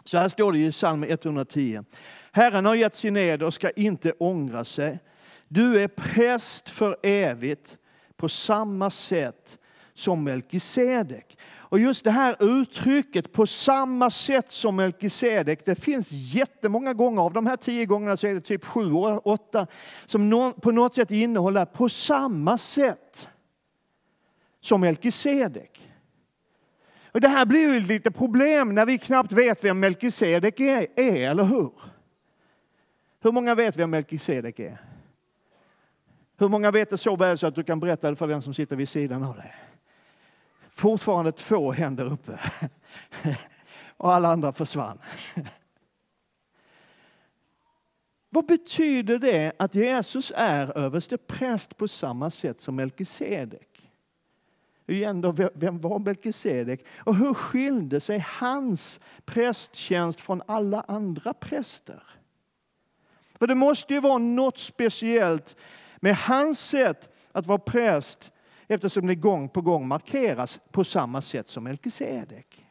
Så 0.04 0.17
här 0.17 0.30
står 0.30 0.51
det 0.51 0.60
i 0.60 0.71
psalm 0.71 1.04
110. 1.04 1.84
Herren 2.32 2.65
har 2.65 2.75
gett 2.75 2.95
sin 2.95 3.17
ed 3.17 3.43
och 3.43 3.54
ska 3.54 3.69
inte 3.69 4.12
ångra 4.12 4.65
sig. 4.65 4.99
Du 5.47 5.82
är 5.82 5.88
präst 5.88 6.69
för 6.69 6.97
evigt 7.04 7.78
på 8.17 8.30
samma 8.30 8.89
sätt 8.89 9.58
som 9.93 10.23
Melkisedek. 10.23 11.38
Och 11.76 11.80
just 11.80 12.04
det 12.04 12.12
här 12.12 12.36
uttrycket 12.40 13.34
på 13.34 13.48
samma 13.48 14.10
sätt 14.10 14.52
som 14.52 14.76
Melkisedek, 14.76 15.66
det 15.66 15.76
finns 15.76 16.12
jättemånga 16.12 16.94
gånger. 16.94 17.22
Av 17.22 17.34
de 17.34 17.46
här 17.46 17.58
tio 17.58 17.86
gångerna 17.86 18.18
så 18.18 18.28
är 18.28 18.34
det 18.34 18.42
typ 18.42 18.66
sju, 18.66 18.94
åtta 19.24 19.68
som 20.06 20.54
på 20.62 20.72
något 20.72 20.96
sätt 20.96 21.12
innehåller 21.12 21.66
på 21.66 21.90
samma 21.90 22.58
sätt 22.58 23.30
som 24.62 24.82
Melkisedek. 24.82 25.92
Och 27.12 27.22
det 27.22 27.28
här 27.28 27.46
blir 27.46 27.74
ju 27.74 27.80
lite 27.80 28.12
problem 28.12 28.76
när 28.76 28.86
vi 28.86 28.98
knappt 28.98 29.32
vet 29.32 29.64
vem 29.64 29.80
Melkisedek 29.80 30.60
är, 30.60 30.88
är, 30.96 31.30
eller 31.30 31.44
hur? 31.44 31.72
Hur 33.22 33.32
många 33.32 33.56
vet 33.56 33.78
vem 33.78 33.90
Melkisedek 33.90 34.60
är? 34.60 34.82
Hur 36.38 36.48
många 36.48 36.72
vet 36.72 36.90
det 36.90 36.98
så 36.98 37.16
väl 37.16 37.38
så 37.38 37.48
att 37.48 37.56
du 37.56 37.64
kan 37.64 37.80
berätta 37.80 38.10
det 38.10 38.16
för 38.16 38.28
den 38.28 38.42
som 38.42 38.54
sitter 38.54 38.76
vid 38.76 38.90
sidan 38.90 39.24
av 39.24 39.36
dig? 39.36 39.54
Fortfarande 40.76 41.32
två 41.32 41.72
händer 41.72 42.06
uppe. 42.06 42.40
Och 43.98 44.14
alla 44.14 44.30
andra 44.30 44.54
försvann. 44.54 45.00
Vad 48.30 48.46
betyder 48.46 49.20
det 49.20 49.54
att 49.60 49.76
Jesus 49.76 50.32
är 50.36 50.78
överste 50.78 51.18
präst 51.18 51.78
på 51.78 51.88
samma 51.88 52.30
sätt 52.30 52.62
som 52.62 52.76
Melkisedek? 52.76 53.92
Igen 54.88 55.22
då, 55.22 55.50
vem 55.54 55.80
var 55.80 56.00
Melkisedek? 56.00 56.86
Och 56.98 57.16
hur 57.16 57.34
skilde 57.34 58.00
sig 58.00 58.26
hans 58.28 59.00
prästtjänst 59.26 60.22
från 60.22 60.42
alla 60.48 60.82
andra 60.82 61.34
präster? 61.34 62.04
För 63.40 63.48
det 63.48 63.56
måste 63.56 63.94
ju 63.94 64.00
vara 64.00 64.18
något 64.18 64.58
speciellt 64.58 65.56
med 66.00 66.16
hans 66.16 66.60
sätt 66.60 67.16
att 67.32 67.46
vara 67.46 67.60
präst 67.60 68.32
eftersom 68.67 69.08
det 69.08 69.15
gång 69.15 69.49
på 69.49 69.62
gång 69.62 69.88
markeras 69.88 70.60
på 70.71 70.84
samma 70.84 71.21
sätt 71.21 71.49
som 71.49 71.63
Melkisedek. 71.63 72.65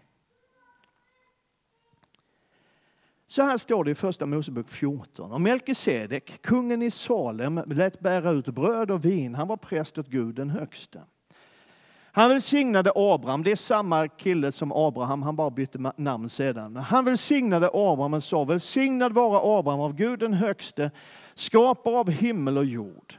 Så 3.27 3.43
här 3.43 3.59
står 3.59 3.85
det 3.85 3.91
i 3.91 3.95
Första 3.95 4.27
Mosebok 4.27 4.69
14. 4.69 5.33
Och 5.33 5.41
Melkisedek, 5.41 6.43
kungen 6.43 6.83
i 6.83 6.91
Salem, 6.91 7.61
lät 7.67 8.01
bära 8.01 8.31
ut 8.31 8.47
bröd 8.47 8.91
och 8.91 9.05
vin. 9.05 9.35
Han 9.35 9.49
var 9.49 9.57
präst 9.57 9.99
åt 9.99 10.09
Gud 10.09 10.35
den 10.35 10.51
högste. 10.51 11.03
Han 12.17 12.31
välsignade 12.31 12.93
Abraham, 12.95 13.43
det 13.43 13.53
är 13.53 13.57
samma 13.57 14.09
kille 14.09 14.53
som 14.53 14.73
Abraham, 14.73 15.23
han 15.23 15.37
bara 15.37 15.51
bytte 15.51 15.93
namn 15.97 16.31
sedan. 16.31 16.77
Han 16.77 17.05
välsignade 17.05 17.71
Abraham 17.73 18.15
och 18.15 18.25
sa, 18.25 18.45
välsignad 18.45 19.13
vara 19.13 19.59
Abraham 19.59 19.81
av 19.81 19.95
Gud 19.95 20.19
den 20.19 20.33
högste, 20.33 20.91
skapare 21.35 21.97
av 21.97 22.11
himmel 22.11 22.59
och 22.59 22.65
jord. 22.65 23.15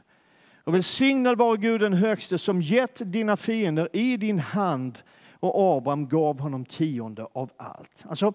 Och 0.66 0.74
välsignad 0.74 1.38
vare 1.38 1.56
Gud 1.56 1.80
den 1.80 1.92
högste 1.92 2.38
som 2.38 2.60
gett 2.60 3.12
dina 3.12 3.36
fiender 3.36 3.88
i 3.92 4.16
din 4.16 4.38
hand 4.38 4.98
och 5.40 5.76
Abraham 5.76 6.08
gav 6.08 6.40
honom 6.40 6.64
tionde 6.64 7.26
av 7.32 7.50
allt. 7.56 8.04
Alltså, 8.08 8.32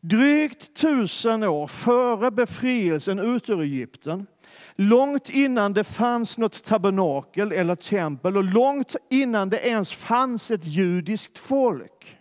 drygt 0.00 0.76
tusen 0.76 1.42
år 1.42 1.66
före 1.66 2.30
befrielsen 2.30 3.18
ut 3.18 3.48
ur 3.48 3.60
Egypten, 3.60 4.26
långt 4.74 5.30
innan 5.30 5.72
det 5.72 5.84
fanns 5.84 6.38
något 6.38 6.64
tabernakel 6.64 7.52
eller 7.52 7.74
tempel 7.74 8.36
och 8.36 8.44
långt 8.44 8.96
innan 9.10 9.50
det 9.50 9.68
ens 9.68 9.92
fanns 9.92 10.50
ett 10.50 10.66
judiskt 10.66 11.38
folk, 11.38 12.18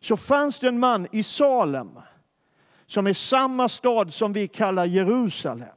så 0.00 0.16
fanns 0.16 0.60
det 0.60 0.68
en 0.68 0.78
man 0.78 1.06
i 1.12 1.22
Salem 1.22 1.90
som 2.86 3.06
är 3.06 3.12
samma 3.12 3.68
stad 3.68 4.14
som 4.14 4.32
vi 4.32 4.48
kallar 4.48 4.84
Jerusalem 4.84 5.75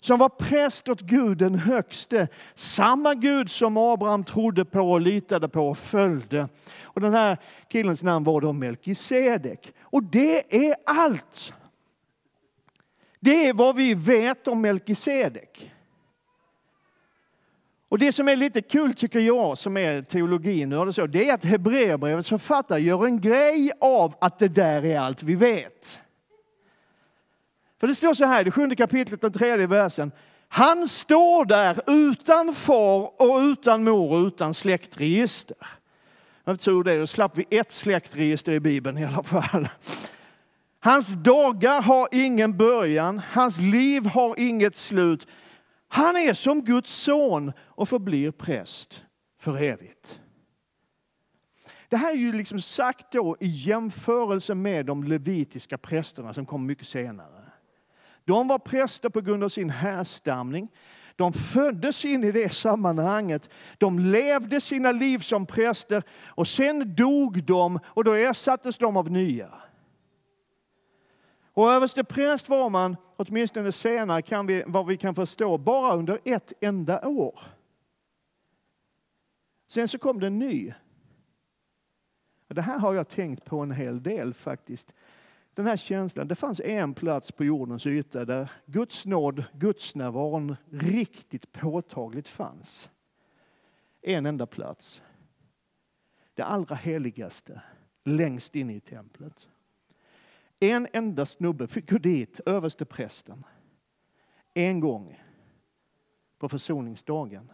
som 0.00 0.18
var 0.18 0.28
präst 0.28 0.88
åt 0.88 1.00
Gud 1.00 1.38
den 1.38 1.54
högste. 1.54 2.28
Samma 2.54 3.14
Gud 3.14 3.50
som 3.50 3.76
Abraham 3.76 4.24
trodde 4.24 4.64
på 4.64 4.80
och 4.80 5.00
litade 5.00 5.48
på 5.48 5.68
och 5.68 5.78
följde. 5.78 6.48
Och 6.82 7.00
den 7.00 7.14
här 7.14 7.38
killens 7.68 8.02
namn 8.02 8.24
var 8.24 8.40
då 8.40 8.52
Melkisedek. 8.52 9.72
Och 9.80 10.02
det 10.02 10.66
är 10.66 10.76
allt. 10.86 11.52
Det 13.20 13.46
är 13.46 13.52
vad 13.52 13.76
vi 13.76 13.94
vet 13.94 14.48
om 14.48 14.60
Melkisedek. 14.60 15.72
Och 17.88 17.98
det 17.98 18.12
som 18.12 18.28
är 18.28 18.36
lite 18.36 18.62
kul 18.62 18.94
tycker 18.94 19.20
jag, 19.20 19.58
som 19.58 19.76
är 19.76 20.02
teologin, 20.02 20.70
det 20.70 21.28
är 21.28 21.34
att 21.34 21.44
Hebreerbrevets 21.44 22.28
författare 22.28 22.80
gör 22.80 23.06
en 23.06 23.20
grej 23.20 23.72
av 23.80 24.14
att 24.20 24.38
det 24.38 24.48
där 24.48 24.84
är 24.84 24.98
allt 24.98 25.22
vi 25.22 25.34
vet. 25.34 26.00
För 27.80 27.86
det 27.86 27.94
står 27.94 28.14
så 28.14 28.24
här 28.24 28.40
i 28.40 28.44
det 28.44 28.50
sjunde 28.50 28.76
kapitlet, 28.76 29.20
den 29.20 29.32
tredje 29.32 29.66
versen. 29.66 30.12
Han 30.48 30.88
står 30.88 31.44
där 31.44 31.80
utan 31.86 32.54
far 32.54 33.22
och 33.22 33.38
utan 33.38 33.84
mor 33.84 34.12
och 34.12 34.26
utan 34.26 34.54
släktregister. 34.54 35.56
Jag 36.44 36.60
tror 36.60 36.84
det, 36.84 36.98
då 36.98 37.06
slapp 37.06 37.38
vi 37.38 37.46
ett 37.50 37.72
släktregister 37.72 38.52
i 38.52 38.60
Bibeln 38.60 38.98
i 38.98 39.04
alla 39.04 39.22
fall. 39.22 39.68
Hans 40.80 41.14
dagar 41.14 41.82
har 41.82 42.08
ingen 42.12 42.56
början, 42.56 43.20
hans 43.30 43.60
liv 43.60 44.06
har 44.06 44.40
inget 44.40 44.76
slut. 44.76 45.26
Han 45.88 46.16
är 46.16 46.34
som 46.34 46.64
Guds 46.64 46.94
son 46.94 47.52
och 47.58 47.88
förblir 47.88 48.30
präst 48.30 49.02
för 49.40 49.62
evigt. 49.62 50.20
Det 51.88 51.96
här 51.96 52.10
är 52.10 52.16
ju 52.16 52.32
liksom 52.32 52.60
sagt 52.60 53.12
då 53.12 53.36
i 53.40 53.46
jämförelse 53.46 54.54
med 54.54 54.86
de 54.86 55.04
levitiska 55.04 55.78
prästerna 55.78 56.34
som 56.34 56.46
kom 56.46 56.66
mycket 56.66 56.86
senare. 56.86 57.35
De 58.26 58.48
var 58.48 58.58
präster 58.58 59.08
på 59.08 59.20
grund 59.20 59.44
av 59.44 59.48
sin 59.48 59.70
härstamning. 59.70 60.68
De 61.16 61.32
föddes 61.32 62.04
in 62.04 62.24
i 62.24 62.32
det 62.32 62.54
sammanhanget. 62.54 63.50
De 63.78 63.98
levde 63.98 64.60
sina 64.60 64.92
liv 64.92 65.18
som 65.18 65.46
präster 65.46 66.02
och 66.24 66.48
sen 66.48 66.94
dog 66.94 67.44
de 67.44 67.78
och 67.86 68.04
då 68.04 68.12
ersattes 68.12 68.78
de 68.78 68.96
av 68.96 69.10
nya. 69.10 69.50
Och 71.52 71.72
överste 71.72 72.04
präst 72.04 72.48
var 72.48 72.70
man, 72.70 72.96
åtminstone 73.16 73.72
senare 73.72 74.22
kan 74.22 74.46
vi, 74.46 74.64
vad 74.66 74.86
vi 74.86 74.96
kan 74.96 75.14
förstå, 75.14 75.58
bara 75.58 75.94
under 75.94 76.20
ett 76.24 76.52
enda 76.60 77.08
år. 77.08 77.40
Sen 79.68 79.88
så 79.88 79.98
kom 79.98 80.20
det 80.20 80.26
en 80.26 80.38
ny. 80.38 80.72
Det 82.48 82.62
här 82.62 82.78
har 82.78 82.94
jag 82.94 83.08
tänkt 83.08 83.44
på 83.44 83.58
en 83.58 83.70
hel 83.70 84.02
del 84.02 84.34
faktiskt 84.34 84.94
den 85.56 85.66
här 85.66 85.76
känslan. 85.76 86.28
Det 86.28 86.34
fanns 86.34 86.60
en 86.60 86.94
plats 86.94 87.32
på 87.32 87.44
jordens 87.44 87.86
yta 87.86 88.24
där 88.24 88.50
Guds 88.66 89.06
nåd, 89.06 89.44
Guds 89.52 89.94
närvaron 89.94 90.56
riktigt 90.70 91.52
påtagligt 91.52 92.28
fanns. 92.28 92.90
En 94.02 94.26
enda 94.26 94.46
plats. 94.46 95.02
Det 96.34 96.42
allra 96.42 96.76
heligaste, 96.76 97.62
längst 98.04 98.54
in 98.54 98.70
i 98.70 98.80
templet. 98.80 99.48
En 100.60 100.88
enda 100.92 101.26
snubbe 101.26 101.66
fick 101.66 101.90
gå 101.90 101.98
dit, 101.98 102.40
överste 102.46 102.84
prästen, 102.84 103.44
en 104.54 104.80
gång 104.80 105.20
på 106.38 106.48
försoningsdagen. 106.48 107.52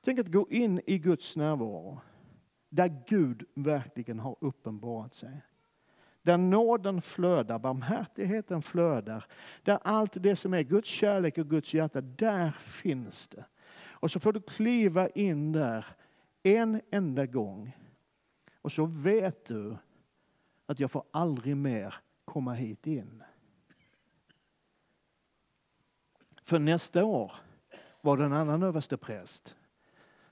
Tänk 0.00 0.18
att 0.18 0.32
gå 0.32 0.50
in 0.50 0.80
i 0.86 0.98
Guds 0.98 1.36
närvaro, 1.36 2.00
där 2.68 3.04
Gud 3.06 3.44
verkligen 3.54 4.18
har 4.18 4.36
uppenbarat 4.40 5.14
sig. 5.14 5.42
Där 6.22 6.36
nåden 6.36 7.02
flödar, 7.02 7.58
barmhärtigheten 7.58 8.62
flödar. 8.62 9.24
Där 9.62 9.78
allt 9.82 10.12
det 10.22 10.36
som 10.36 10.54
är 10.54 10.62
Guds 10.62 10.88
kärlek 10.88 11.38
och 11.38 11.50
Guds 11.50 11.74
hjärta, 11.74 12.00
där 12.00 12.50
finns 12.50 13.28
det. 13.28 13.44
Och 14.00 14.10
så 14.10 14.20
får 14.20 14.32
du 14.32 14.40
kliva 14.40 15.08
in 15.08 15.52
där 15.52 15.86
en 16.42 16.80
enda 16.90 17.26
gång. 17.26 17.76
Och 18.62 18.72
så 18.72 18.84
vet 18.84 19.44
du 19.44 19.76
att 20.66 20.80
jag 20.80 20.90
får 20.90 21.04
aldrig 21.10 21.56
mer 21.56 21.94
komma 22.24 22.54
hit 22.54 22.86
in. 22.86 23.22
För 26.42 26.58
nästa 26.58 27.04
år 27.04 27.32
var 28.00 28.16
det 28.16 28.24
en 28.24 28.32
annan 28.32 28.62
överstepräst 28.62 29.56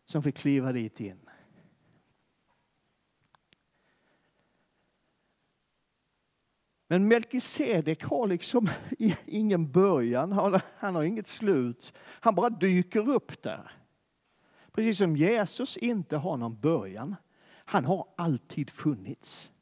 som 0.05 0.23
fick 0.23 0.37
kliva 0.37 0.73
dit 0.73 1.01
in. 1.01 1.26
Men 6.89 7.09
Melkisedek 7.09 8.05
har 8.05 8.27
liksom 8.27 8.69
ingen 9.27 9.73
början, 9.73 10.61
han 10.79 10.95
har 10.95 11.03
inget 11.03 11.27
slut. 11.27 11.93
Han 11.99 12.35
bara 12.35 12.51
dyker 12.51 13.09
upp 13.09 13.43
där. 13.43 13.71
Precis 14.73 14.99
som 14.99 15.17
Jesus 15.17 15.77
inte 15.77 16.17
har 16.17 16.37
någon 16.37 16.61
början. 16.61 17.17
Han 17.49 17.85
har 17.85 18.09
alltid 18.17 18.71
funnits. 18.71 19.53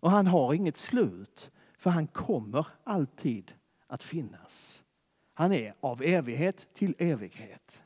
Och 0.00 0.10
han 0.10 0.26
har 0.26 0.54
inget 0.54 0.76
slut, 0.76 1.50
för 1.78 1.90
han 1.90 2.06
kommer 2.06 2.66
alltid 2.84 3.52
att 3.86 4.02
finnas. 4.02 4.82
Han 5.34 5.52
är 5.52 5.74
av 5.80 6.02
evighet 6.02 6.74
till 6.74 6.94
evighet. 6.98 7.82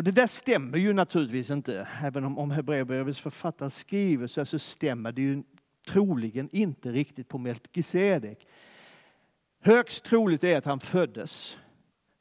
Och 0.00 0.04
det 0.04 0.10
där 0.10 0.26
stämmer 0.26 0.78
ju 0.78 0.92
naturligtvis 0.92 1.50
inte. 1.50 1.88
Även 2.02 2.24
om, 2.24 2.38
om 2.38 2.50
Hebreerbrevets 2.50 3.20
författare 3.20 3.70
skriver 3.70 4.26
så, 4.26 4.44
så 4.44 4.58
stämmer 4.58 5.12
det 5.12 5.22
ju 5.22 5.42
troligen 5.88 6.48
inte 6.52 6.92
riktigt 6.92 7.28
på 7.28 7.38
Melkisedek. 7.38 8.46
Högst 9.62 10.04
troligt 10.04 10.44
är 10.44 10.58
att 10.58 10.64
han 10.64 10.80
föddes 10.80 11.58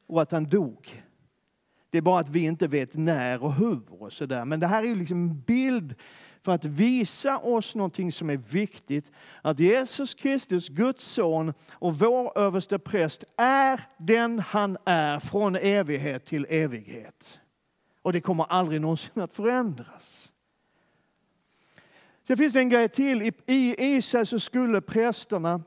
och 0.07 0.21
att 0.21 0.31
han 0.31 0.43
dog. 0.43 1.03
Det 1.89 1.97
är 1.97 2.01
bara 2.01 2.19
att 2.19 2.29
vi 2.29 2.45
inte 2.45 2.67
vet 2.67 2.95
när 2.95 3.43
och 3.43 3.53
hur 3.53 4.01
och 4.01 4.13
så 4.13 4.25
där. 4.25 4.45
Men 4.45 4.59
det 4.59 4.67
här 4.67 4.83
är 4.83 4.87
ju 4.87 4.95
liksom 4.95 5.17
en 5.17 5.41
bild 5.41 5.95
för 6.41 6.51
att 6.51 6.65
visa 6.65 7.37
oss 7.37 7.75
någonting 7.75 8.11
som 8.11 8.29
är 8.29 8.37
viktigt. 8.37 9.11
Att 9.41 9.59
Jesus 9.59 10.13
Kristus, 10.13 10.69
Guds 10.69 11.03
son 11.03 11.53
och 11.71 11.99
vår 11.99 12.37
överste 12.37 12.79
präst 12.79 13.23
är 13.37 13.81
den 13.97 14.39
han 14.39 14.77
är 14.85 15.19
från 15.19 15.55
evighet 15.55 16.25
till 16.25 16.45
evighet. 16.49 17.39
Och 18.01 18.13
det 18.13 18.21
kommer 18.21 18.43
aldrig 18.43 18.81
någonsin 18.81 19.21
att 19.21 19.33
förändras. 19.33 20.31
Sen 22.23 22.37
finns 22.37 22.53
det 22.53 22.59
en 22.59 22.69
grej 22.69 22.89
till. 22.89 23.21
I 23.45 23.75
Israel 23.77 24.25
så 24.25 24.39
skulle 24.39 24.81
prästerna 24.81 25.63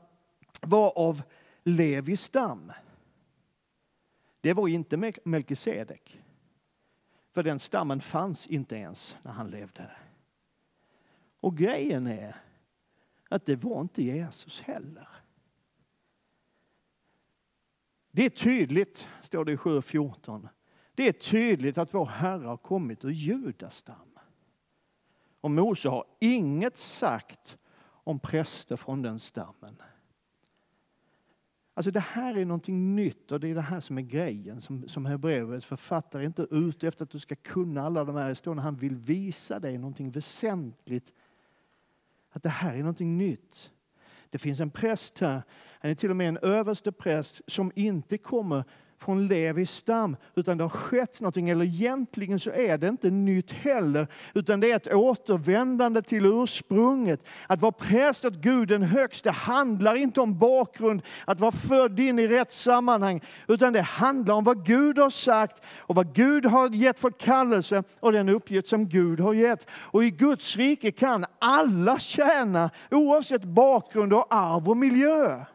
vara 0.61 0.89
av 0.89 1.21
Levis 1.63 2.21
stam. 2.21 2.71
Det 4.41 4.53
var 4.53 4.67
inte 4.67 5.11
Melkisedek. 5.23 6.19
För 7.31 7.43
den 7.43 7.59
stammen 7.59 8.01
fanns 8.01 8.47
inte 8.47 8.75
ens 8.75 9.17
när 9.21 9.31
han 9.31 9.49
levde. 9.49 9.91
Och 11.39 11.57
grejen 11.57 12.07
är 12.07 12.35
att 13.29 13.45
det 13.45 13.55
var 13.55 13.81
inte 13.81 14.03
Jesus 14.03 14.61
heller. 14.61 15.07
Det 18.11 18.25
är 18.25 18.29
tydligt, 18.29 19.07
står 19.21 19.45
det 19.45 19.51
i 19.51 19.55
7.14, 19.55 20.47
det 20.95 21.07
är 21.07 21.11
tydligt 21.11 21.77
att 21.77 21.93
vår 21.93 22.05
Herre 22.05 22.47
har 22.47 22.57
kommit 22.57 23.05
ur 23.05 23.09
judastam. 23.09 23.95
Och 25.41 25.51
Mose 25.51 25.89
har 25.89 26.05
inget 26.19 26.77
sagt 26.77 27.57
om 27.83 28.19
präster 28.19 28.75
från 28.75 29.01
den 29.01 29.19
stammen. 29.19 29.75
Alltså 31.73 31.91
det 31.91 31.99
här 31.99 32.37
är 32.37 32.45
någonting 32.45 32.95
nytt 32.95 33.31
och 33.31 33.39
det 33.39 33.47
är 33.47 33.55
det 33.55 33.61
här 33.61 33.79
som 33.79 33.97
är 33.97 34.01
grejen 34.01 34.61
som, 34.61 34.87
som 34.87 35.05
Hebreerbrevets 35.05 35.65
författare 35.65 36.23
är 36.23 36.25
inte 36.25 36.47
ute 36.51 36.87
efter 36.87 37.03
att 37.03 37.09
du 37.09 37.19
ska 37.19 37.35
kunna 37.35 37.85
alla 37.85 38.03
de 38.03 38.15
här 38.15 38.29
historierna. 38.29 38.61
Han 38.61 38.75
vill 38.75 38.95
visa 38.95 39.59
dig 39.59 39.77
någonting 39.77 40.11
väsentligt. 40.11 41.13
Att 42.29 42.43
det 42.43 42.49
här 42.49 42.73
är 42.73 42.79
någonting 42.79 43.17
nytt. 43.17 43.71
Det 44.29 44.37
finns 44.37 44.59
en 44.59 44.69
präst 44.69 45.19
här, 45.19 45.41
han 45.79 45.91
är 45.91 45.95
till 45.95 46.09
och 46.09 46.15
med 46.15 46.27
en 46.27 46.37
överste 46.37 46.91
präst 46.91 47.41
som 47.47 47.71
inte 47.75 48.17
kommer 48.17 48.63
från 49.05 49.27
Levis 49.27 49.71
stam, 49.71 50.15
utan 50.35 50.57
det 50.57 50.63
har 50.63 50.69
skett 50.69 51.21
någonting. 51.21 51.49
Eller 51.49 51.65
egentligen 51.65 52.39
så 52.39 52.51
är 52.51 52.77
det 52.77 52.87
inte 52.87 53.09
nytt 53.09 53.51
heller, 53.51 54.07
utan 54.33 54.59
det 54.59 54.71
är 54.71 54.75
ett 54.75 54.93
återvändande 54.93 56.01
till 56.01 56.25
ursprunget. 56.25 57.23
Att 57.47 57.61
vara 57.61 57.71
präst 57.71 58.25
åt 58.25 58.33
Gud 58.33 58.67
den 58.67 58.83
högste 58.83 59.31
handlar 59.31 59.95
inte 59.95 60.21
om 60.21 60.39
bakgrund, 60.39 61.01
att 61.25 61.39
vara 61.39 61.51
född 61.51 61.99
in 61.99 62.19
i 62.19 62.27
rätt 62.27 62.53
sammanhang, 62.53 63.21
utan 63.47 63.73
det 63.73 63.81
handlar 63.81 64.35
om 64.35 64.43
vad 64.43 64.65
Gud 64.65 64.99
har 64.99 65.09
sagt 65.09 65.63
och 65.77 65.95
vad 65.95 66.15
Gud 66.15 66.45
har 66.45 66.69
gett 66.69 66.99
för 66.99 67.11
kallelse 67.11 67.83
och 67.99 68.11
den 68.11 68.29
uppgift 68.29 68.67
som 68.67 68.89
Gud 68.89 69.19
har 69.19 69.33
gett. 69.33 69.67
Och 69.71 70.03
i 70.03 70.11
Guds 70.11 70.57
rike 70.57 70.91
kan 70.91 71.25
alla 71.39 71.99
tjäna 71.99 72.69
oavsett 72.91 73.43
bakgrund 73.43 74.13
och 74.13 74.27
arv 74.29 74.69
och 74.69 74.77
miljö. 74.77 75.45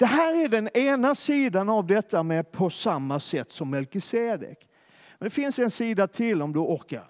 Det 0.00 0.06
här 0.06 0.44
är 0.44 0.48
den 0.48 0.68
ena 0.68 1.14
sidan 1.14 1.68
av 1.68 1.86
detta 1.86 2.22
med 2.22 2.52
på 2.52 2.70
samma 2.70 3.20
sätt 3.20 3.52
som 3.52 3.70
Melkisedek. 3.70 4.68
Men 5.18 5.26
det 5.26 5.30
finns 5.30 5.58
en 5.58 5.70
sida 5.70 6.08
till 6.08 6.42
om 6.42 6.52
du 6.52 6.58
orkar. 6.58 7.06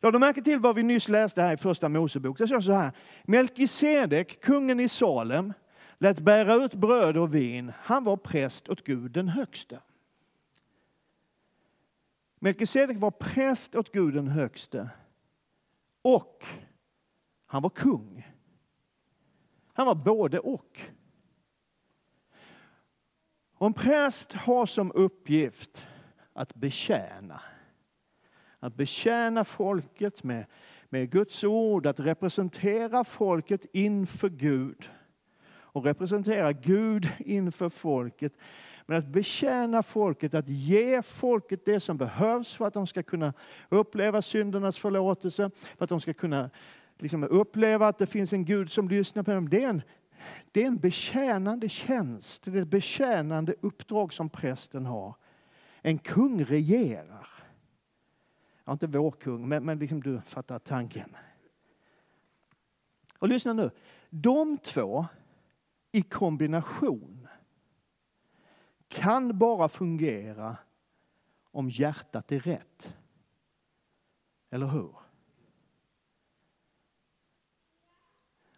Lade 0.00 0.14
du 0.14 0.18
märke 0.18 0.42
till 0.42 0.58
vad 0.58 0.76
vi 0.76 0.82
nyss 0.82 1.08
läste 1.08 1.42
här 1.42 1.54
i 1.54 1.56
första 1.56 1.88
Mosebok? 1.88 2.38
Det 2.38 2.46
står 2.46 2.60
så 2.60 2.72
här. 2.72 2.92
Melkisedek, 3.24 4.40
kungen 4.40 4.80
i 4.80 4.88
Salem, 4.88 5.52
lät 5.98 6.20
bära 6.20 6.54
ut 6.54 6.74
bröd 6.74 7.16
och 7.16 7.34
vin. 7.34 7.72
Han 7.78 8.04
var 8.04 8.16
präst 8.16 8.68
åt 8.68 8.84
Gud 8.84 9.10
den 9.10 9.28
högste. 9.28 9.80
Melkisedek 12.38 12.96
var 12.98 13.10
präst 13.10 13.74
åt 13.74 13.92
Gud 13.92 14.14
den 14.14 14.28
högste. 14.28 14.88
Och 16.02 16.44
han 17.46 17.62
var 17.62 17.70
kung. 17.70 18.32
Han 19.72 19.86
var 19.86 19.94
både 19.94 20.38
och. 20.38 20.80
Och 23.58 23.66
en 23.66 23.72
präst 23.72 24.32
har 24.32 24.66
som 24.66 24.92
uppgift 24.94 25.86
att 26.32 26.54
betjäna. 26.54 27.40
Att 28.60 28.74
betjäna 28.74 29.44
folket 29.44 30.24
med, 30.24 30.46
med 30.88 31.10
Guds 31.10 31.44
ord, 31.44 31.86
att 31.86 32.00
representera 32.00 33.04
folket 33.04 33.66
inför 33.72 34.28
Gud. 34.28 34.90
Och 35.48 35.84
representera 35.84 36.52
Gud 36.52 37.08
inför 37.18 37.68
folket. 37.68 38.32
Men 38.86 38.98
att 38.98 39.06
betjäna 39.06 39.82
folket, 39.82 40.34
att 40.34 40.48
ge 40.48 41.02
folket 41.02 41.64
det 41.64 41.80
som 41.80 41.96
behövs 41.96 42.54
för 42.54 42.66
att 42.66 42.74
de 42.74 42.86
ska 42.86 43.02
kunna 43.02 43.32
uppleva 43.68 44.22
syndernas 44.22 44.78
förlåtelse, 44.78 45.50
för 45.76 45.84
att 45.84 45.88
de 45.88 46.00
ska 46.00 46.14
kunna 46.14 46.50
liksom 46.98 47.24
uppleva 47.24 47.88
att 47.88 47.98
det 47.98 48.06
finns 48.06 48.32
en 48.32 48.44
Gud 48.44 48.70
som 48.70 48.88
lyssnar 48.88 49.22
på 49.22 49.30
dem. 49.30 49.48
Det 49.48 49.64
är 49.64 49.68
en 49.68 49.82
det 50.52 50.62
är 50.62 50.66
en 50.66 50.78
betjänande 50.78 51.68
tjänst, 51.68 52.44
det 52.44 52.58
är 52.58 52.62
ett 52.62 52.68
betjänande 52.68 53.54
uppdrag 53.60 54.12
som 54.12 54.28
prästen 54.28 54.86
har. 54.86 55.14
En 55.82 55.98
kung 55.98 56.44
regerar. 56.44 57.28
Ja, 58.64 58.72
inte 58.72 58.86
vår 58.86 59.10
kung, 59.10 59.48
men, 59.48 59.64
men 59.64 59.78
liksom 59.78 60.02
du 60.02 60.20
fattar 60.20 60.58
tanken. 60.58 61.16
Och 63.18 63.28
lyssna 63.28 63.52
nu. 63.52 63.70
De 64.10 64.58
två 64.58 65.06
i 65.92 66.02
kombination 66.02 67.28
kan 68.88 69.38
bara 69.38 69.68
fungera 69.68 70.56
om 71.50 71.70
hjärtat 71.70 72.32
är 72.32 72.40
rätt. 72.40 72.96
Eller 74.50 74.66
hur? 74.66 75.05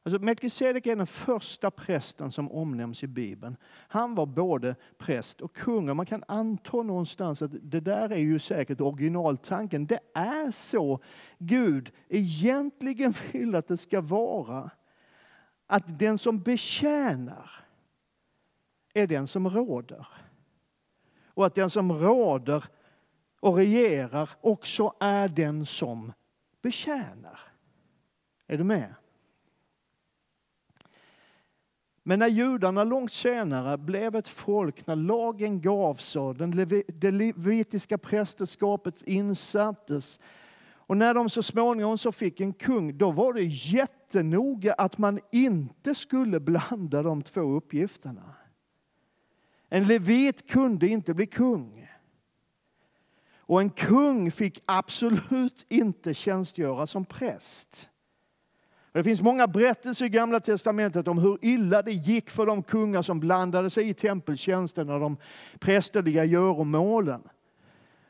Alltså 0.09 0.25
Melkisedek 0.25 0.87
är 0.87 0.97
den 0.97 1.07
första 1.07 1.71
prästen 1.71 2.31
som 2.31 2.53
omnämns 2.53 3.05
i 3.05 3.07
Bibeln. 3.07 3.57
Han 3.89 4.15
var 4.15 4.27
både 4.27 4.77
präst 4.99 5.41
och 5.41 5.57
kung. 5.57 5.89
Och 5.89 5.97
man 5.97 6.07
kan 6.07 6.25
anta 6.29 6.83
någonstans 6.83 7.43
att 7.43 7.51
det 7.63 7.81
där 7.81 8.13
är 8.13 8.17
ju 8.17 8.39
säkert 8.39 8.81
originaltanken. 8.81 9.87
Det 9.87 10.01
är 10.15 10.51
så 10.51 11.01
Gud 11.39 11.93
egentligen 12.09 13.15
vill 13.33 13.55
att 13.55 13.69
det 13.69 13.77
ska 13.77 14.01
vara. 14.01 14.71
Att 15.67 15.99
den 15.99 16.19
som 16.19 16.41
betjänar 16.41 17.51
är 18.95 19.07
den 19.07 19.27
som 19.27 19.51
råder. 19.51 20.07
Och 21.25 21.47
att 21.47 21.55
den 21.55 21.71
som 21.71 21.93
råder 21.93 22.65
och 23.41 23.57
regerar 23.57 24.31
också 24.41 24.95
är 25.01 25.29
den 25.29 25.67
som 25.67 26.13
betjänar. 26.63 27.41
Är 28.47 28.59
du 28.59 28.65
med? 28.65 28.95
Men 32.09 32.19
när 32.19 32.29
judarna 32.29 32.85
långt 32.85 33.13
senare 33.13 33.79
blev 33.79 34.17
ett 34.17 34.29
folk, 34.29 34.87
när 34.87 34.97
lagen 34.97 35.61
gavs 35.61 36.17
och 36.17 36.35
det 36.87 37.11
levitiska 37.11 37.99
prästerskapet 37.99 39.03
insattes 39.03 40.21
och 40.71 40.97
när 40.97 41.15
de 41.15 41.31
så 41.31 41.43
småningom 41.43 41.99
så 41.99 42.13
fick 42.13 42.41
en 42.41 42.53
kung, 42.53 42.99
då 42.99 43.11
var 43.11 43.33
det 43.33 43.43
jättenoga 43.45 44.73
att 44.73 44.99
man 44.99 45.21
inte 45.33 45.95
skulle 45.95 46.41
blanda 46.41 47.03
de 47.03 47.23
två 47.23 47.41
uppgifterna. 47.41 48.35
En 49.69 49.87
levit 49.87 50.51
kunde 50.51 50.89
inte 50.89 51.15
bli 51.15 51.27
kung. 51.27 51.89
Och 53.37 53.61
en 53.61 53.71
kung 53.71 54.31
fick 54.31 54.63
absolut 54.67 55.67
inte 55.69 56.15
tjänstgöra 56.15 56.87
som 56.87 57.05
präst. 57.05 57.91
Det 58.99 59.05
finns 59.05 59.23
många 59.23 59.47
berättelser 59.47 60.05
i 60.05 60.09
Gamla 60.09 60.41
testamentet 60.41 61.09
om 61.09 61.19
hur 61.19 61.39
illa 61.43 61.83
det 61.83 61.93
gick 61.93 62.31
för 62.31 62.47
de 62.47 62.63
kungar 62.63 63.03
som 63.03 63.21
blandade 63.21 63.71
sig 63.71 63.89
i 63.89 63.95
tempeltjänsten 63.95 64.91
och 64.91 65.01
de 65.01 65.17
prästerliga 65.59 66.25
göromålen. 66.25 67.23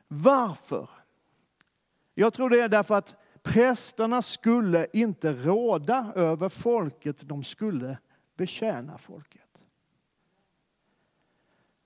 Varför? 0.09 0.91
Jag 2.15 2.33
tror 2.33 2.51
det 2.51 2.61
är 2.61 2.69
därför 2.69 2.95
att 2.95 3.17
prästerna 3.43 4.23
skulle 4.23 4.87
inte 4.93 5.33
råda 5.33 6.13
över 6.15 6.49
folket, 6.49 7.29
de 7.29 7.45
skulle 7.45 7.99
betjäna 8.37 8.99
folket. 8.99 9.63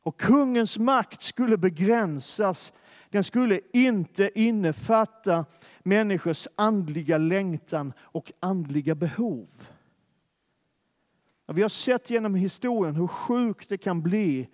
Och 0.02 0.20
kungens 0.20 0.78
makt 0.78 1.22
skulle 1.22 1.56
begränsas. 1.56 2.72
Den 3.12 3.24
skulle 3.24 3.60
inte 3.72 4.40
innefatta 4.40 5.44
människors 5.82 6.48
andliga 6.56 7.18
längtan 7.18 7.92
och 8.00 8.32
andliga 8.40 8.94
behov. 8.94 9.48
Vi 11.46 11.62
har 11.62 11.68
sett 11.68 12.10
genom 12.10 12.34
historien 12.34 12.96
hur 12.96 13.06
sjukt 13.06 13.68
det 13.68 13.78
kan 13.78 14.02
bli 14.02 14.48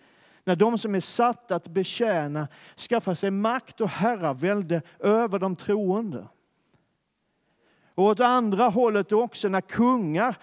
när 0.45 0.57
de 0.57 0.79
som 0.79 0.95
är 0.95 1.01
satta 1.01 1.55
att 1.57 1.69
betjäna 1.69 2.49
skaffar 2.77 3.15
sig 3.15 3.31
makt 3.31 3.81
och 3.81 3.89
herravälde 3.89 4.83
över 4.99 5.39
de 5.39 5.57
troende. 5.57 6.27
Och 7.95 8.05
åt 8.05 8.21
andra 8.21 8.65
hållet 8.65 9.13
också 9.13 9.49
när 9.49 9.61
kungar 9.61 10.37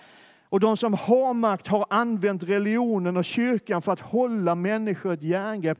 och 0.50 0.60
de 0.60 0.78
som 0.78 0.94
har 0.94 1.34
makt 1.34 1.68
har 1.68 1.86
använt 1.90 2.44
religionen 2.44 3.18
och 3.18 3.26
kyrkan 3.26 3.82
för 3.82 3.92
att 3.92 4.00
hålla 4.00 4.56
människor 4.56 5.14
ett 5.14 5.24
järngrepp. 5.24 5.80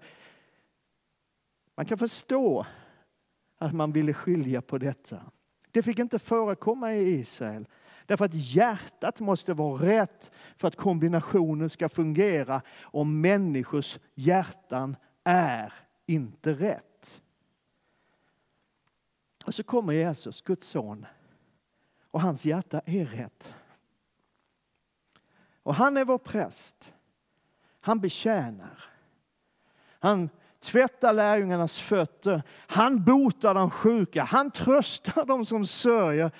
Man 1.76 1.86
kan 1.86 1.98
förstå 1.98 2.66
att 3.58 3.74
man 3.74 3.92
ville 3.92 4.14
skilja 4.14 4.62
på 4.62 4.78
detta. 4.78 5.22
Det 5.72 5.84
fick 5.84 6.00
inte 6.00 6.20
förekomma 6.20 6.94
i 6.94 7.20
Israel. 7.20 7.68
Därför 8.06 8.26
att 8.26 8.34
hjärtat 8.34 9.20
måste 9.20 9.54
vara 9.54 9.82
rätt 9.82 10.32
för 10.58 10.68
att 10.68 10.76
kombinationen 10.76 11.70
ska 11.70 11.90
fungera. 11.90 12.62
Och 12.82 13.08
människors 13.08 14.00
hjärtan 14.14 14.96
är 15.24 15.74
inte 16.06 16.54
rätt. 16.54 17.22
Och 19.46 19.56
så 19.56 19.64
kommer 19.64 19.94
Jesus, 19.94 20.42
Guds 20.42 20.68
son. 20.68 21.06
Och 22.12 22.22
hans 22.22 22.46
hjärta 22.46 22.82
är 22.86 23.06
rätt. 23.06 23.54
Och 25.64 25.76
han 25.76 25.98
är 25.98 26.06
vår 26.06 26.18
präst. 26.18 26.94
Han 27.80 28.00
betjänar. 28.00 28.84
Han 30.00 30.30
tvättar 30.66 31.14
lärjungarnas 31.14 31.80
fötter. 31.80 32.44
Han 32.68 33.04
botar 33.04 33.54
de 33.54 33.72
sjuka. 33.72 34.24
Han 34.24 34.52
tröstar 34.52 35.26
de 35.26 35.46
som 35.46 35.66
sörjer. 35.66 36.32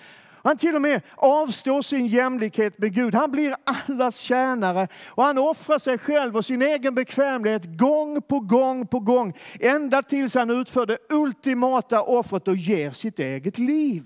Han 0.46 0.58
till 0.58 0.76
och 0.76 0.82
med 0.82 1.02
avstår 1.16 1.82
sin 1.82 2.08
jämlikhet 2.08 2.78
med 2.78 2.94
Gud. 2.94 3.16
Han 3.16 3.32
blir 3.32 3.56
allas 3.64 4.18
tjänare 4.18 4.88
och 5.08 5.24
han 5.24 5.38
offrar 5.38 5.78
sig 5.78 5.98
själv 5.98 6.38
och 6.38 6.46
sin 6.46 6.62
egen 6.62 6.96
bekvämlighet 6.96 7.66
gång 7.66 8.22
på 8.22 8.40
gång 8.40 8.88
på 8.88 9.00
gång. 9.00 9.34
Ända 9.60 10.04
tills 10.04 10.36
han 10.36 10.50
utför 10.50 10.86
det 10.86 10.98
ultimata 11.10 12.02
offret 12.02 12.48
och 12.48 12.56
ger 12.56 12.92
sitt 12.92 13.20
eget 13.20 13.58
liv. 13.58 14.04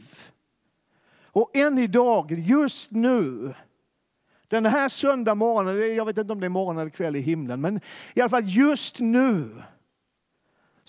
Och 1.24 1.58
än 1.58 1.78
idag, 1.78 2.32
just 2.32 2.92
nu, 2.92 3.54
den 4.48 4.66
här 4.66 4.90
söndag 4.90 5.36
morgonen, 5.36 5.96
jag 5.96 6.06
vet 6.06 6.18
inte 6.18 6.34
om 6.34 6.40
det 6.40 6.48
är 6.48 6.50
morgon 6.50 6.78
eller 6.78 6.90
kväll 6.90 7.16
i 7.16 7.22
himlen, 7.22 7.62
men 7.62 7.80
i 8.14 8.22
alla 8.22 8.30
fall 8.30 8.48
just 8.48 9.00
nu 9.00 9.64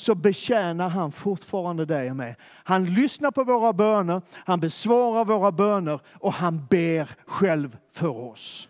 så 0.01 0.15
betjänar 0.15 0.89
han 0.89 1.13
fortfarande 1.13 1.85
dig 1.85 2.11
och 2.11 2.17
mig. 2.17 2.37
Han 2.43 2.95
lyssnar 2.95 3.31
på 3.31 3.45
våra 3.45 3.73
böner, 3.73 4.23
han 4.33 4.61
besvarar 4.61 5.25
våra 5.25 5.53
böner 5.53 6.01
och 6.07 6.33
han 6.33 6.67
ber 6.67 7.11
själv 7.27 7.77
för 7.93 8.09
oss. 8.09 8.69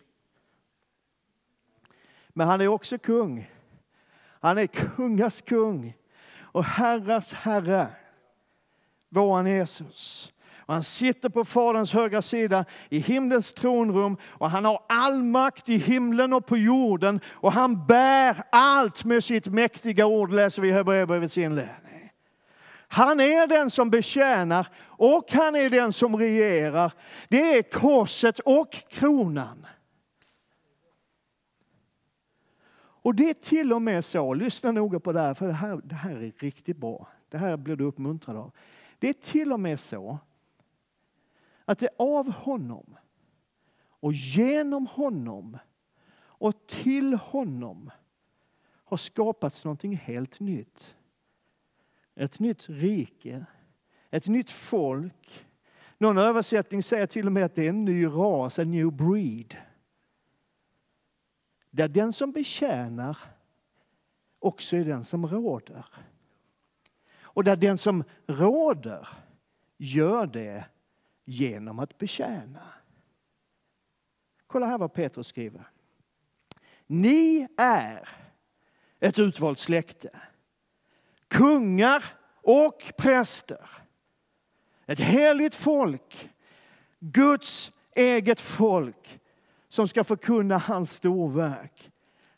Men 2.29 2.49
han 2.49 2.61
är 2.61 2.69
också 2.69 2.99
kung 2.99 3.51
Han 4.40 4.59
är 4.59 4.66
kungars 4.66 5.43
kung 5.43 5.97
och 6.40 6.64
herrars 6.64 7.33
herre, 7.33 7.88
vår 9.09 9.49
Jesus. 9.49 10.33
Och 10.70 10.74
han 10.74 10.83
sitter 10.83 11.28
på 11.28 11.44
Faderns 11.44 11.92
högra 11.92 12.22
sida 12.22 12.64
i 12.88 12.98
himlens 12.98 13.52
tronrum 13.52 14.16
och 14.24 14.50
han 14.50 14.64
har 14.64 14.83
all 14.88 15.22
makt 15.22 15.68
i 15.68 15.76
himlen 15.76 16.33
och 16.33 16.46
på 16.46 16.56
jorden 16.56 17.20
och 17.26 17.52
han 17.52 17.87
bär 17.87 18.42
allt 18.52 19.04
med 19.04 19.24
sitt 19.24 19.46
mäktiga 19.46 20.06
ord, 20.06 20.33
läser 20.33 20.62
vi 20.62 20.68
i 20.68 20.72
Hebreerbrevets 20.72 21.38
inledning. 21.38 22.12
Han 22.88 23.20
är 23.20 23.46
den 23.46 23.70
som 23.70 23.90
betjänar 23.90 24.66
och 24.87 25.33
han 25.33 25.56
är 25.56 25.70
den 25.70 25.92
som 25.92 26.16
regerar. 26.16 26.92
Det 27.28 27.59
är 27.59 27.62
korset 27.62 28.38
och 28.38 28.72
kronan. 28.90 29.66
Och 33.02 33.14
det 33.14 33.30
är 33.30 33.35
till 33.35 33.72
och 33.72 33.83
med 33.83 34.04
så, 34.04 34.35
lyssna 34.35 34.72
noga 34.72 35.00
på 35.00 35.12
det 35.12 35.20
här, 35.20 35.35
för 35.35 35.46
det 35.46 35.52
här, 35.52 35.80
det 35.85 35.94
här 35.94 36.11
är 36.11 36.33
riktigt 36.38 36.76
bra. 36.76 37.09
Det 37.28 37.38
här 37.38 37.56
blir 37.56 37.76
du 37.76 37.85
uppmuntrad 37.85 38.37
av. 38.37 38.52
Det 38.98 39.09
är 39.09 39.12
till 39.12 39.52
och 39.52 39.61
med 39.61 39.80
så 39.80 40.18
att 41.70 41.78
det 41.78 41.88
av 41.98 42.30
honom 42.30 42.96
och 43.80 44.12
genom 44.12 44.87
honom 44.87 45.59
och 46.16 46.66
till 46.66 47.14
honom 47.14 47.90
har 48.85 48.96
skapats 48.96 49.64
någonting 49.64 49.96
helt 49.96 50.40
nytt. 50.40 50.94
Ett 52.14 52.40
nytt 52.40 52.68
rike, 52.68 53.46
ett 54.11 54.26
nytt 54.26 54.50
folk. 54.50 55.46
Någon 55.98 56.18
översättning 56.18 56.83
säger 56.83 57.06
till 57.06 57.26
och 57.26 57.33
med 57.33 57.44
att 57.44 57.54
det 57.54 57.64
är 57.64 57.68
en 57.68 57.85
ny 57.85 58.06
ras, 58.06 58.59
en 58.59 58.70
new 58.70 58.92
breed. 58.92 59.56
Där 61.70 61.88
den 61.88 62.12
som 62.12 62.33
betjänar 62.33 63.18
också 64.38 64.76
är 64.76 64.85
den 64.85 65.04
som 65.04 65.26
råder. 65.26 65.87
Och 67.20 67.44
där 67.44 67.56
den 67.56 67.78
som 67.78 68.04
råder 68.26 69.09
gör 69.76 70.26
det 70.26 70.64
genom 71.24 71.78
att 71.78 71.98
betjäna. 71.98 72.62
Kolla 74.46 74.66
här 74.66 74.78
vad 74.78 74.92
Petrus 74.92 75.26
skriver. 75.26 75.70
Ni 76.87 77.48
är 77.56 78.09
ett 79.00 79.18
utvalt 79.18 79.59
släkte, 79.59 80.20
kungar 81.28 82.04
och 82.42 82.92
präster. 82.98 83.68
Ett 84.87 85.00
heligt 85.00 85.54
folk, 85.54 86.30
Guds 86.98 87.72
eget 87.94 88.40
folk 88.40 89.20
som 89.68 89.88
ska 89.88 90.04
förkunna 90.04 90.59
hans 90.59 90.92
storverk. 90.92 91.90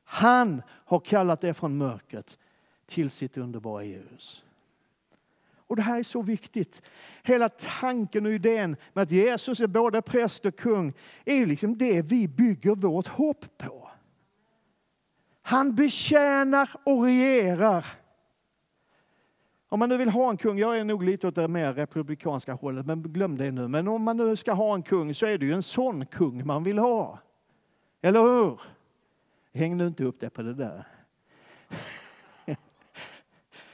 Han 0.05 0.63
har 0.69 1.01
kallat 1.01 1.45
er 1.45 1.53
från 1.53 1.77
mörkret 1.77 2.39
till 2.87 3.11
sitt 3.11 3.37
underbara 3.37 3.85
ljus. 3.85 4.45
Och 5.73 5.77
det 5.77 5.83
här 5.83 5.99
är 5.99 6.03
så 6.03 6.23
viktigt. 6.23 6.83
Hela 7.23 7.49
tanken 7.49 8.27
och 8.27 8.33
idén 8.33 8.77
med 8.93 9.03
att 9.03 9.11
Jesus 9.11 9.61
är 9.61 9.67
både 9.67 10.03
präst 10.03 10.47
och 10.47 10.57
kung 10.57 10.93
är 11.25 11.35
ju 11.35 11.47
liksom 11.47 11.79
det 11.79 12.03
vi 12.03 12.29
bygger 12.29 12.75
vårt 12.75 13.07
hopp 13.07 13.59
på. 13.59 13.91
Han 15.43 15.75
betjänar 15.75 16.71
och 16.85 17.03
regerar. 17.03 17.87
Om 19.69 19.79
man 19.79 19.89
nu 19.89 19.97
vill 19.97 20.09
ha 20.09 20.31
en 20.31 20.37
kung, 20.37 20.59
jag 20.59 20.79
är 20.79 20.85
nog 20.85 21.03
lite 21.03 21.29
åt 21.29 21.35
det 21.35 21.49
mer 21.49 21.73
republikanska 21.73 22.53
hållet, 22.53 22.87
men 22.87 23.03
glöm 23.03 23.39
det 23.39 23.51
nu. 23.51 23.69
Men 23.69 23.89
om 23.89 24.03
man 24.03 24.17
nu 24.17 24.37
ska 24.37 24.53
ha 24.53 24.75
en 24.75 24.83
kung 24.83 25.15
så 25.15 25.27
är 25.27 25.39
det 25.39 25.47
ju 25.47 25.53
en 25.53 25.63
sån 25.63 26.07
kung 26.07 26.47
man 26.47 26.65
vill 26.65 26.79
ha. 26.79 27.19
Eller 28.03 28.21
hur? 28.21 28.61
Häng 29.55 29.77
nu 29.77 29.87
inte 29.87 30.05
upp 30.05 30.21
det 30.21 30.31
på 30.31 30.43
det 30.43 30.55
där. 30.55 30.87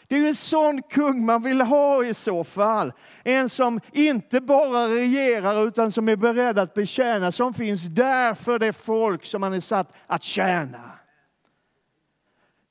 Det 0.08 0.16
är 0.16 0.20
ju 0.20 0.28
en 0.28 0.34
sån 0.34 0.82
kung 0.82 1.24
man 1.24 1.42
vill 1.42 1.60
ha 1.60 2.04
i 2.04 2.14
så 2.14 2.44
fall. 2.44 2.92
En 3.24 3.48
som 3.48 3.80
inte 3.92 4.40
bara 4.40 4.88
regerar 4.88 5.66
utan 5.68 5.92
som 5.92 6.08
är 6.08 6.16
beredd 6.16 6.58
att 6.58 6.74
betjäna, 6.74 7.32
som 7.32 7.54
finns 7.54 7.86
där 7.86 8.34
för 8.34 8.58
det 8.58 8.72
folk 8.72 9.24
som 9.24 9.42
han 9.42 9.52
är 9.52 9.60
satt 9.60 9.92
att 10.06 10.22
tjäna. 10.22 10.90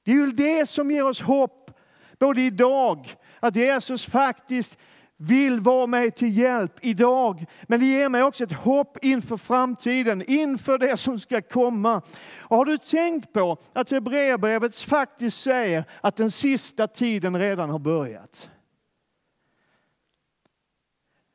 Det 0.04 0.12
är 0.12 0.16
ju 0.16 0.32
det 0.32 0.70
som 0.70 0.92
ger 0.92 1.04
oss 1.04 1.22
hopp, 1.22 1.72
både 2.20 2.42
idag, 2.42 3.16
att 3.40 3.56
Jesus 3.56 4.06
faktiskt 4.06 4.78
vill 5.18 5.60
vara 5.60 5.88
mig 5.88 6.12
till 6.12 6.38
hjälp 6.38 6.74
idag. 6.82 7.46
Men 7.64 7.80
det 7.80 7.86
ger 7.86 8.10
mig 8.10 8.24
också 8.24 8.44
ett 8.44 8.52
hopp 8.52 8.98
inför 9.02 9.38
framtiden, 9.38 10.24
inför 10.28 10.78
det 10.78 10.98
som 10.98 11.20
ska 11.20 11.42
komma. 11.42 12.02
Och 12.40 12.58
har 12.58 12.66
du 12.66 12.78
tänkt 12.78 13.34
på 13.34 13.58
att 13.74 13.92
Hebreerbrevet 13.92 14.76
faktiskt 14.80 15.42
säger 15.42 15.86
att 16.02 16.16
den 16.16 16.32
sista 16.32 16.88
tiden 16.88 17.40
redan 17.40 17.70
har 17.70 17.80
börjat? 17.80 18.50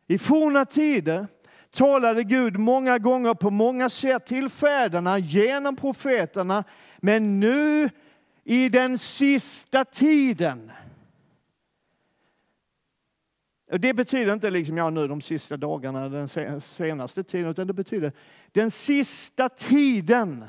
I 0.07 0.19
forna 0.19 0.65
tider 0.65 1.27
talade 1.71 2.25
Gud 2.25 2.59
många 2.59 2.99
gånger 2.99 3.35
på 3.35 3.51
många 3.51 3.91
sätt 3.91 4.27
till 4.27 4.49
fäderna 4.49 5.19
genom 5.19 5.77
profeterna. 5.77 6.65
Men 6.99 7.41
nu 7.41 7.91
i 8.45 8.69
den 8.69 8.99
sista 8.99 9.85
tiden 9.85 10.73
det 13.81 13.95
betyder 13.95 14.33
inte 14.33 14.51
liksom, 14.51 14.77
ja, 14.77 14.91
nu 14.91 15.09
de 15.09 15.21
sista 15.21 15.57
dagarna, 15.57 16.09
den 16.09 16.61
senaste 16.61 17.25
tiden, 17.25 17.51
utan 17.51 17.67
det 17.67 17.73
betyder 17.73 18.13
den 18.53 18.71
sista 18.71 19.49
tiden 19.49 20.45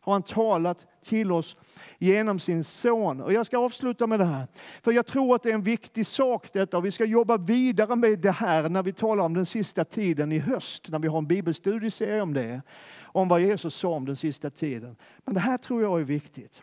har 0.00 0.12
han 0.12 0.22
talat 0.22 0.86
till 1.04 1.32
oss 1.32 1.56
genom 1.98 2.38
sin 2.38 2.64
son. 2.64 3.20
Och 3.20 3.32
jag 3.32 3.46
ska 3.46 3.58
avsluta 3.58 4.06
med 4.06 4.20
det 4.20 4.24
här. 4.24 4.46
För 4.82 4.92
jag 4.92 5.06
tror 5.06 5.34
att 5.34 5.42
det 5.42 5.50
är 5.50 5.54
en 5.54 5.62
viktig 5.62 6.06
sak 6.06 6.52
detta. 6.52 6.78
Och 6.78 6.84
vi 6.84 6.90
ska 6.90 7.04
jobba 7.04 7.36
vidare 7.36 7.96
med 7.96 8.18
det 8.18 8.30
här 8.30 8.68
när 8.68 8.82
vi 8.82 8.92
talar 8.92 9.24
om 9.24 9.34
den 9.34 9.46
sista 9.46 9.84
tiden 9.84 10.32
i 10.32 10.38
höst. 10.38 10.88
När 10.90 10.98
vi 10.98 11.08
har 11.08 11.18
en 11.18 11.26
bibelstudieserie 11.26 12.20
om 12.20 12.34
det. 12.34 12.62
Om 13.02 13.28
vad 13.28 13.40
Jesus 13.40 13.74
sa 13.74 13.88
om 13.88 14.04
den 14.04 14.16
sista 14.16 14.50
tiden. 14.50 14.96
Men 15.24 15.34
det 15.34 15.40
här 15.40 15.58
tror 15.58 15.82
jag 15.82 16.00
är 16.00 16.04
viktigt. 16.04 16.62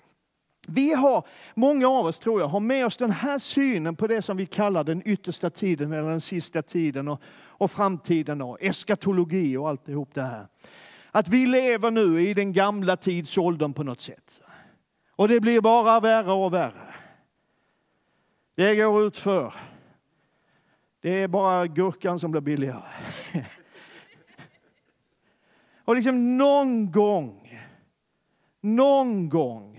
Vi 0.67 0.93
har, 0.93 1.28
många 1.56 1.88
av 1.88 2.06
oss 2.06 2.19
tror 2.19 2.41
jag, 2.41 2.47
har 2.47 2.60
med 2.60 2.86
oss 2.86 2.97
den 2.97 3.12
här 3.12 3.39
synen 3.39 3.95
på 3.95 4.08
det 4.08 4.21
som 4.21 4.38
vi 4.38 4.45
kallar 4.45 4.84
den 4.84 5.02
yttersta 5.06 5.49
tiden 5.49 5.93
eller 5.93 6.10
den 6.10 6.21
sista 6.21 6.62
tiden 6.62 7.08
och, 7.08 7.21
och 7.47 7.71
framtiden 7.71 8.41
och 8.41 8.62
eskatologi 8.62 9.58
och 9.58 9.69
alltihop 9.69 10.10
det 10.13 10.21
här. 10.21 10.47
Att 11.12 11.28
vi 11.28 11.45
lever 11.45 11.91
nu 11.91 12.21
i 12.21 12.34
den 12.34 12.54
gamla 12.54 12.97
tidsåldern 12.97 13.73
på 13.73 13.84
något 13.84 14.02
sätt. 14.02 14.41
Och 15.15 15.28
det 15.28 15.39
blir 15.39 15.62
bara 15.62 15.99
värre 15.99 16.32
och 16.32 16.54
värre. 16.54 16.95
Det 18.56 18.76
går 18.76 19.04
ut 19.04 19.17
för. 19.17 19.54
Det 21.02 21.21
är 21.21 21.28
bara 21.28 21.67
gurkan 21.67 22.19
som 22.19 22.32
blir 22.32 22.41
billigare. 22.41 22.84
och 25.86 25.95
liksom 25.95 26.38
någon 26.38 26.91
gång, 26.91 27.60
någon 28.62 29.30
gång 29.30 29.73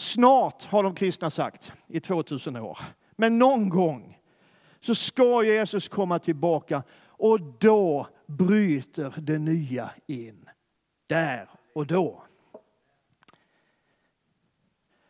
Snart 0.00 0.64
har 0.64 0.82
de 0.82 0.94
kristna 0.94 1.30
sagt 1.30 1.72
i 1.86 2.00
2000 2.00 2.56
år. 2.56 2.78
Men 3.16 3.38
någon 3.38 3.68
gång 3.68 4.18
så 4.80 4.94
ska 4.94 5.44
Jesus 5.44 5.88
komma 5.88 6.18
tillbaka 6.18 6.82
och 7.06 7.40
då 7.40 8.08
bryter 8.26 9.14
det 9.18 9.38
nya 9.38 9.90
in. 10.06 10.48
Där 11.06 11.48
och 11.74 11.86
då. 11.86 12.22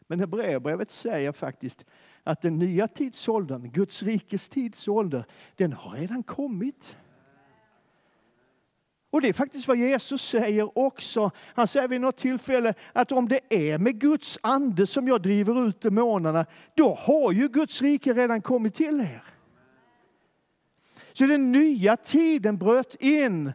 Men 0.00 0.20
Hebreerbrevet 0.20 0.90
säger 0.90 1.33
faktiskt 1.33 1.85
att 2.22 2.42
den 2.42 2.59
nya 2.59 2.88
tidsåldern, 2.88 3.70
Guds 3.70 4.03
rikes 4.03 4.48
tidsålder, 4.48 5.24
den 5.57 5.72
har 5.72 5.96
redan 5.96 6.22
kommit. 6.22 6.96
Och 9.11 9.20
det 9.20 9.29
är 9.29 9.33
faktiskt 9.33 9.68
vad 9.68 9.77
Jesus 9.77 10.23
säger 10.23 10.79
också. 10.79 11.31
Han 11.55 11.66
säger 11.66 11.88
vid 11.88 12.01
något 12.01 12.16
tillfälle 12.16 12.75
att 12.92 13.12
om 13.12 13.29
det 13.29 13.40
är 13.49 13.79
med 13.79 14.01
Guds 14.01 14.38
ande 14.42 14.87
som 14.87 15.09
jag 15.09 15.23
driver 15.23 15.68
ut 15.68 15.81
demonerna, 15.81 16.46
då 16.75 16.94
har 16.94 17.33
ju 17.33 17.49
Guds 17.49 17.83
rike 17.83 18.12
redan 18.12 18.42
kommit 18.42 18.75
till 18.75 19.01
er. 19.01 19.25
Så 21.12 21.27
den 21.27 21.53
nya 21.53 21.96
tiden 21.96 22.58
bröt 22.58 22.94
in 22.94 23.52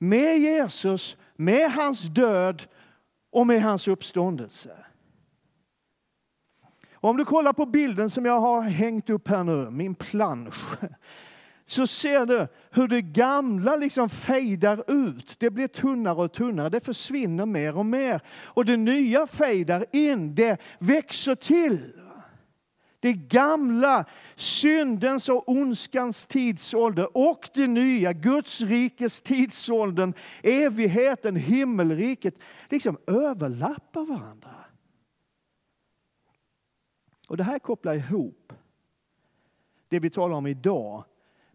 med 0.00 0.38
Jesus, 0.38 1.16
med 1.36 1.72
hans 1.72 2.02
död 2.02 2.62
och 3.30 3.46
med 3.46 3.62
hans 3.62 3.88
uppståndelse. 3.88 4.76
om 6.94 7.16
du 7.16 7.24
kollar 7.24 7.52
på 7.52 7.66
bilden 7.66 8.10
som 8.10 8.24
jag 8.24 8.40
har 8.40 8.60
hängt 8.60 9.10
upp 9.10 9.28
här 9.28 9.44
nu, 9.44 9.70
min 9.70 9.94
plansch 9.94 10.76
så 11.66 11.86
ser 11.86 12.26
du 12.26 12.46
hur 12.70 12.88
det 12.88 13.02
gamla 13.02 13.76
liksom 13.76 14.08
fejdar 14.08 14.90
ut. 14.90 15.36
Det 15.38 15.50
blir 15.50 15.68
tunnare 15.68 16.22
och 16.24 16.32
tunnare, 16.32 16.68
det 16.68 16.80
försvinner 16.80 17.46
mer 17.46 17.76
och 17.76 17.86
mer. 17.86 18.20
Och 18.28 18.64
det 18.64 18.76
nya 18.76 19.26
fejdar 19.26 19.86
in, 19.92 20.34
det 20.34 20.60
växer 20.78 21.34
till. 21.34 21.92
Det 23.00 23.12
gamla, 23.12 24.04
syndens 24.34 25.28
och 25.28 25.48
ondskans 25.48 26.26
tidsålder 26.26 27.16
och 27.16 27.48
det 27.54 27.66
nya, 27.66 28.12
Guds 28.12 28.60
rikes 28.60 29.20
tidsåldern, 29.20 30.14
evigheten, 30.42 31.36
himmelriket, 31.36 32.34
liksom 32.68 32.98
överlappar 33.06 34.04
varandra. 34.04 34.54
Och 37.28 37.36
det 37.36 37.44
här 37.44 37.58
kopplar 37.58 37.94
ihop 37.94 38.52
det 39.88 40.00
vi 40.00 40.10
talar 40.10 40.36
om 40.36 40.46
idag 40.46 41.04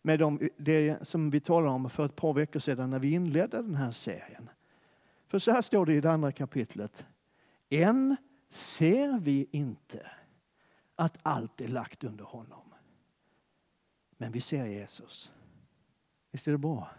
med 0.09 0.19
de, 0.19 0.49
det 0.57 1.07
som 1.07 1.29
vi 1.29 1.39
talade 1.39 1.73
om 1.73 1.89
för 1.89 2.05
ett 2.05 2.15
par 2.15 2.33
veckor 2.33 2.59
sedan 2.59 2.89
när 2.89 2.99
vi 2.99 3.11
inledde 3.11 3.61
den 3.61 3.75
här 3.75 3.91
serien. 3.91 4.49
För 5.27 5.39
så 5.39 5.51
här 5.51 5.61
står 5.61 5.85
det 5.85 5.93
i 5.93 6.01
det 6.01 6.11
andra 6.11 6.31
kapitlet. 6.31 7.05
Än 7.69 8.15
ser 8.49 9.19
vi 9.19 9.47
inte 9.51 10.11
att 10.95 11.17
allt 11.21 11.61
är 11.61 11.67
lagt 11.67 12.03
under 12.03 12.23
honom. 12.23 12.73
Men 14.17 14.31
vi 14.31 14.41
ser 14.41 14.65
Jesus. 14.65 15.31
Visst 16.31 16.47
är 16.47 16.51
det 16.51 16.57
bra? 16.57 16.89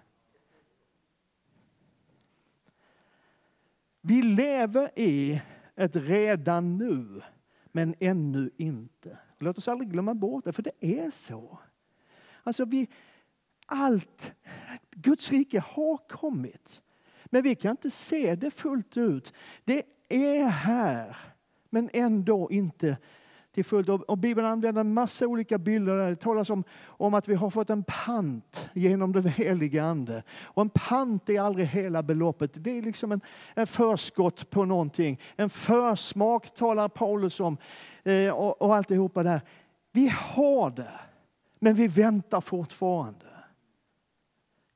Vi 4.01 4.23
lever 4.23 4.91
i 4.99 5.43
ett 5.77 5.97
redan 5.97 6.79
nu, 6.79 7.23
men 7.67 7.95
ännu 8.01 8.51
inte. 8.57 9.19
Låt 9.39 9.59
oss 9.59 9.69
aldrig 9.69 9.91
glömma 9.91 10.15
bort 10.15 10.45
det, 10.45 10.53
för 10.53 10.63
det 10.63 11.01
är 11.01 11.11
så. 11.11 11.59
Alltså 12.43 12.65
vi, 12.65 12.89
allt, 13.67 14.33
Guds 14.91 15.31
rike 15.31 15.61
har 15.61 15.97
kommit. 16.09 16.83
Men 17.25 17.43
vi 17.43 17.55
kan 17.55 17.71
inte 17.71 17.91
se 17.91 18.35
det 18.35 18.51
fullt 18.51 18.97
ut. 18.97 19.33
Det 19.65 19.83
är 20.09 20.45
här, 20.45 21.17
men 21.71 21.91
ändå 21.93 22.51
inte 22.51 22.97
till 23.55 23.65
fullt. 23.65 23.89
Och 23.89 24.19
Bibeln 24.19 24.47
använder 24.47 24.81
en 24.81 24.95
massa 24.95 25.27
olika 25.27 25.59
bilder. 25.59 25.97
där. 25.97 26.11
Det 26.11 26.17
talas 26.17 26.51
om, 26.51 26.65
om 26.87 27.15
att 27.15 27.29
vi 27.29 27.35
har 27.35 27.51
fått 27.51 27.71
en 27.71 27.85
pant 27.85 28.71
genom 28.73 29.13
den 29.13 29.27
helige 29.27 29.85
Ande. 29.85 30.23
Och 30.43 30.63
en 30.63 30.71
pant 30.71 31.29
är 31.29 31.41
aldrig 31.41 31.67
hela 31.67 32.03
beloppet. 32.03 32.51
Det 32.55 32.79
är 32.79 32.83
liksom 32.83 33.13
en, 33.13 33.21
en 33.55 33.67
förskott 33.67 34.51
på 34.51 34.65
någonting. 34.65 35.21
En 35.37 35.51
försmak 35.51 36.55
talar 36.55 36.89
Paulus 36.89 37.41
om. 37.41 37.57
Eh, 38.05 38.31
och, 38.31 38.63
och 38.63 38.77
alltihopa 38.77 39.23
där. 39.23 39.41
Vi 39.93 40.09
har 40.09 40.71
det, 40.71 41.01
men 41.61 41.75
vi 41.75 41.89
väntar 41.89 42.41
fortfarande. 42.41 43.27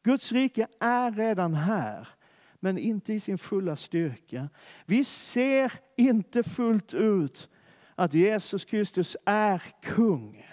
Guds 0.03 0.33
rike 0.33 0.69
är 0.81 1.11
redan 1.11 1.55
här, 1.55 2.09
men 2.61 2.79
inte 2.79 3.13
i 3.13 3.21
sin 3.21 3.39
fulla 3.39 3.77
styrka. 3.77 4.49
Vi 4.87 5.05
ser 5.05 5.73
inte 5.97 6.43
fullt 6.43 6.95
ut 6.95 7.49
att 7.95 8.15
Jesus 8.15 8.65
Kristus 8.65 9.17
är 9.25 9.63
kung. 9.83 10.47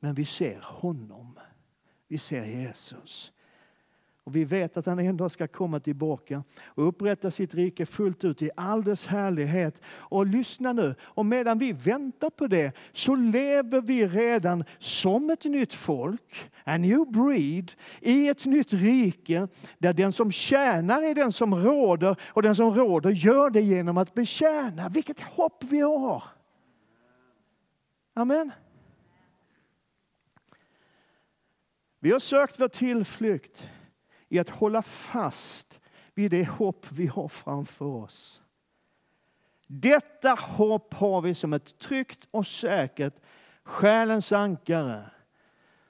Men 0.00 0.14
vi 0.14 0.24
ser 0.24 0.60
honom. 0.60 1.38
Vi 2.08 2.18
ser 2.18 2.44
Jesus. 2.44 3.32
Och 4.30 4.36
vi 4.36 4.44
vet 4.44 4.76
att 4.76 4.86
han 4.86 4.98
en 4.98 5.16
dag 5.16 5.30
ska 5.30 5.48
komma 5.48 5.80
tillbaka 5.80 6.44
och 6.64 6.88
upprätta 6.88 7.30
sitt 7.30 7.54
rike 7.54 7.86
fullt 7.86 8.24
ut 8.24 8.42
i 8.42 8.50
all 8.56 8.84
dess 8.84 9.06
härlighet. 9.06 9.82
Och 9.86 10.26
lyssna 10.26 10.72
nu, 10.72 10.94
och 11.00 11.26
medan 11.26 11.58
vi 11.58 11.72
väntar 11.72 12.30
på 12.30 12.46
det 12.46 12.72
så 12.92 13.14
lever 13.14 13.80
vi 13.80 14.06
redan 14.06 14.64
som 14.78 15.30
ett 15.30 15.44
nytt 15.44 15.74
folk, 15.74 16.50
a 16.64 16.76
new 16.76 17.06
breed, 17.06 17.72
i 18.00 18.28
ett 18.28 18.46
nytt 18.46 18.72
rike 18.72 19.48
där 19.78 19.92
den 19.92 20.12
som 20.12 20.32
tjänar 20.32 21.02
är 21.02 21.14
den 21.14 21.32
som 21.32 21.54
råder 21.54 22.16
och 22.26 22.42
den 22.42 22.54
som 22.54 22.74
råder 22.74 23.10
gör 23.10 23.50
det 23.50 23.60
genom 23.60 23.98
att 23.98 24.14
betjäna. 24.14 24.88
Vilket 24.88 25.20
hopp 25.20 25.64
vi 25.64 25.80
har! 25.80 26.22
Amen. 28.14 28.52
Vi 32.00 32.10
har 32.12 32.18
sökt 32.18 32.60
vår 32.60 32.68
tillflykt 32.68 33.68
i 34.30 34.38
att 34.38 34.48
hålla 34.48 34.82
fast 34.82 35.80
vid 36.14 36.30
det 36.30 36.48
hopp 36.48 36.86
vi 36.90 37.06
har 37.06 37.28
framför 37.28 37.84
oss. 37.84 38.42
Detta 39.66 40.30
hopp 40.30 40.94
har 40.94 41.20
vi 41.20 41.34
som 41.34 41.52
ett 41.52 41.78
tryggt 41.78 42.28
och 42.30 42.46
säkert 42.46 43.14
själens 43.62 44.32
ankare 44.32 45.02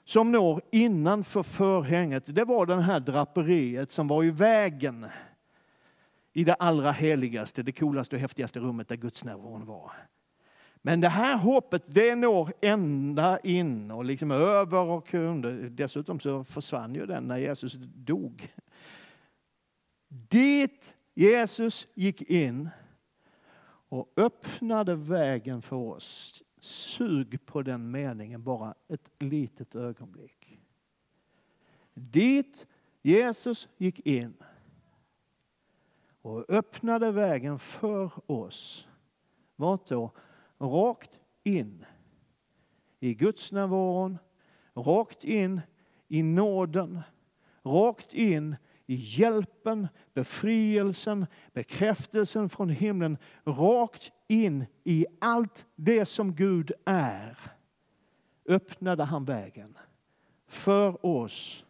som 0.04 0.32
når 0.32 0.62
innanför 0.70 1.42
förhänget. 1.42 2.22
Det 2.26 2.44
var 2.44 2.66
det 2.66 2.82
här 2.82 3.00
draperiet 3.00 3.92
som 3.92 4.08
var 4.08 4.24
i 4.24 4.30
vägen 4.30 5.06
i 6.32 6.44
det 6.44 6.54
allra 6.54 6.92
heligaste, 6.92 7.62
det 7.62 7.72
coolaste 7.72 8.16
och 8.16 8.20
häftigaste 8.20 8.60
rummet 8.60 8.88
där 8.88 8.96
Guds 8.96 9.24
närvaron 9.24 9.66
var. 9.66 9.92
Men 10.82 11.00
det 11.00 11.08
här 11.08 11.36
hoppet 11.36 11.82
det 11.86 12.14
når 12.14 12.52
ända 12.60 13.38
in 13.38 13.90
och 13.90 14.04
liksom 14.04 14.30
över 14.30 14.78
och 14.78 15.14
under. 15.14 15.52
Dessutom 15.52 16.20
så 16.20 16.44
försvann 16.44 16.94
ju 16.94 17.06
den 17.06 17.28
när 17.28 17.38
Jesus 17.38 17.74
dog. 17.94 18.54
Dit 20.08 20.94
Jesus 21.14 21.88
gick 21.94 22.22
in 22.22 22.70
och 23.88 24.12
öppnade 24.16 24.94
vägen 24.94 25.62
för 25.62 25.76
oss. 25.76 26.42
Sug 26.58 27.46
på 27.46 27.62
den 27.62 27.90
meningen 27.90 28.42
bara 28.42 28.74
ett 28.88 29.10
litet 29.18 29.74
ögonblick. 29.74 30.58
Dit 31.94 32.66
Jesus 33.02 33.68
gick 33.76 34.06
in 34.06 34.34
och 36.22 36.50
öppnade 36.50 37.10
vägen 37.10 37.58
för 37.58 38.10
oss. 38.30 38.88
Vart 39.56 39.86
då? 39.86 40.12
Rakt 40.60 41.20
in 41.42 41.84
i 43.00 43.14
Guds 43.14 43.52
närvaron, 43.52 44.18
rakt 44.74 45.24
in 45.24 45.60
i 46.08 46.22
nåden, 46.22 47.00
rakt 47.62 48.14
in 48.14 48.56
i 48.86 48.94
hjälpen, 48.94 49.88
befrielsen, 50.14 51.26
bekräftelsen 51.52 52.48
från 52.48 52.68
himlen, 52.68 53.18
rakt 53.44 54.12
in 54.28 54.66
i 54.84 55.06
allt 55.20 55.66
det 55.76 56.04
som 56.04 56.34
Gud 56.34 56.72
är, 56.84 57.38
öppnade 58.46 59.04
han 59.04 59.24
vägen 59.24 59.78
för 60.46 61.06
oss 61.06 61.66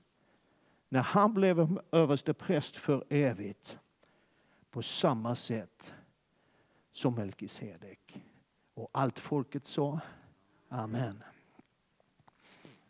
när 0.88 1.02
han 1.02 1.34
blev 1.34 1.80
överste 1.92 2.34
präst 2.34 2.76
för 2.76 3.04
evigt 3.08 3.78
på 4.70 4.82
samma 4.82 5.34
sätt 5.34 5.94
som 6.92 7.14
Melkisedek. 7.14 8.22
Och 8.74 8.90
allt 8.92 9.18
folket 9.18 9.66
sa 9.66 10.00
Amen. 10.68 11.22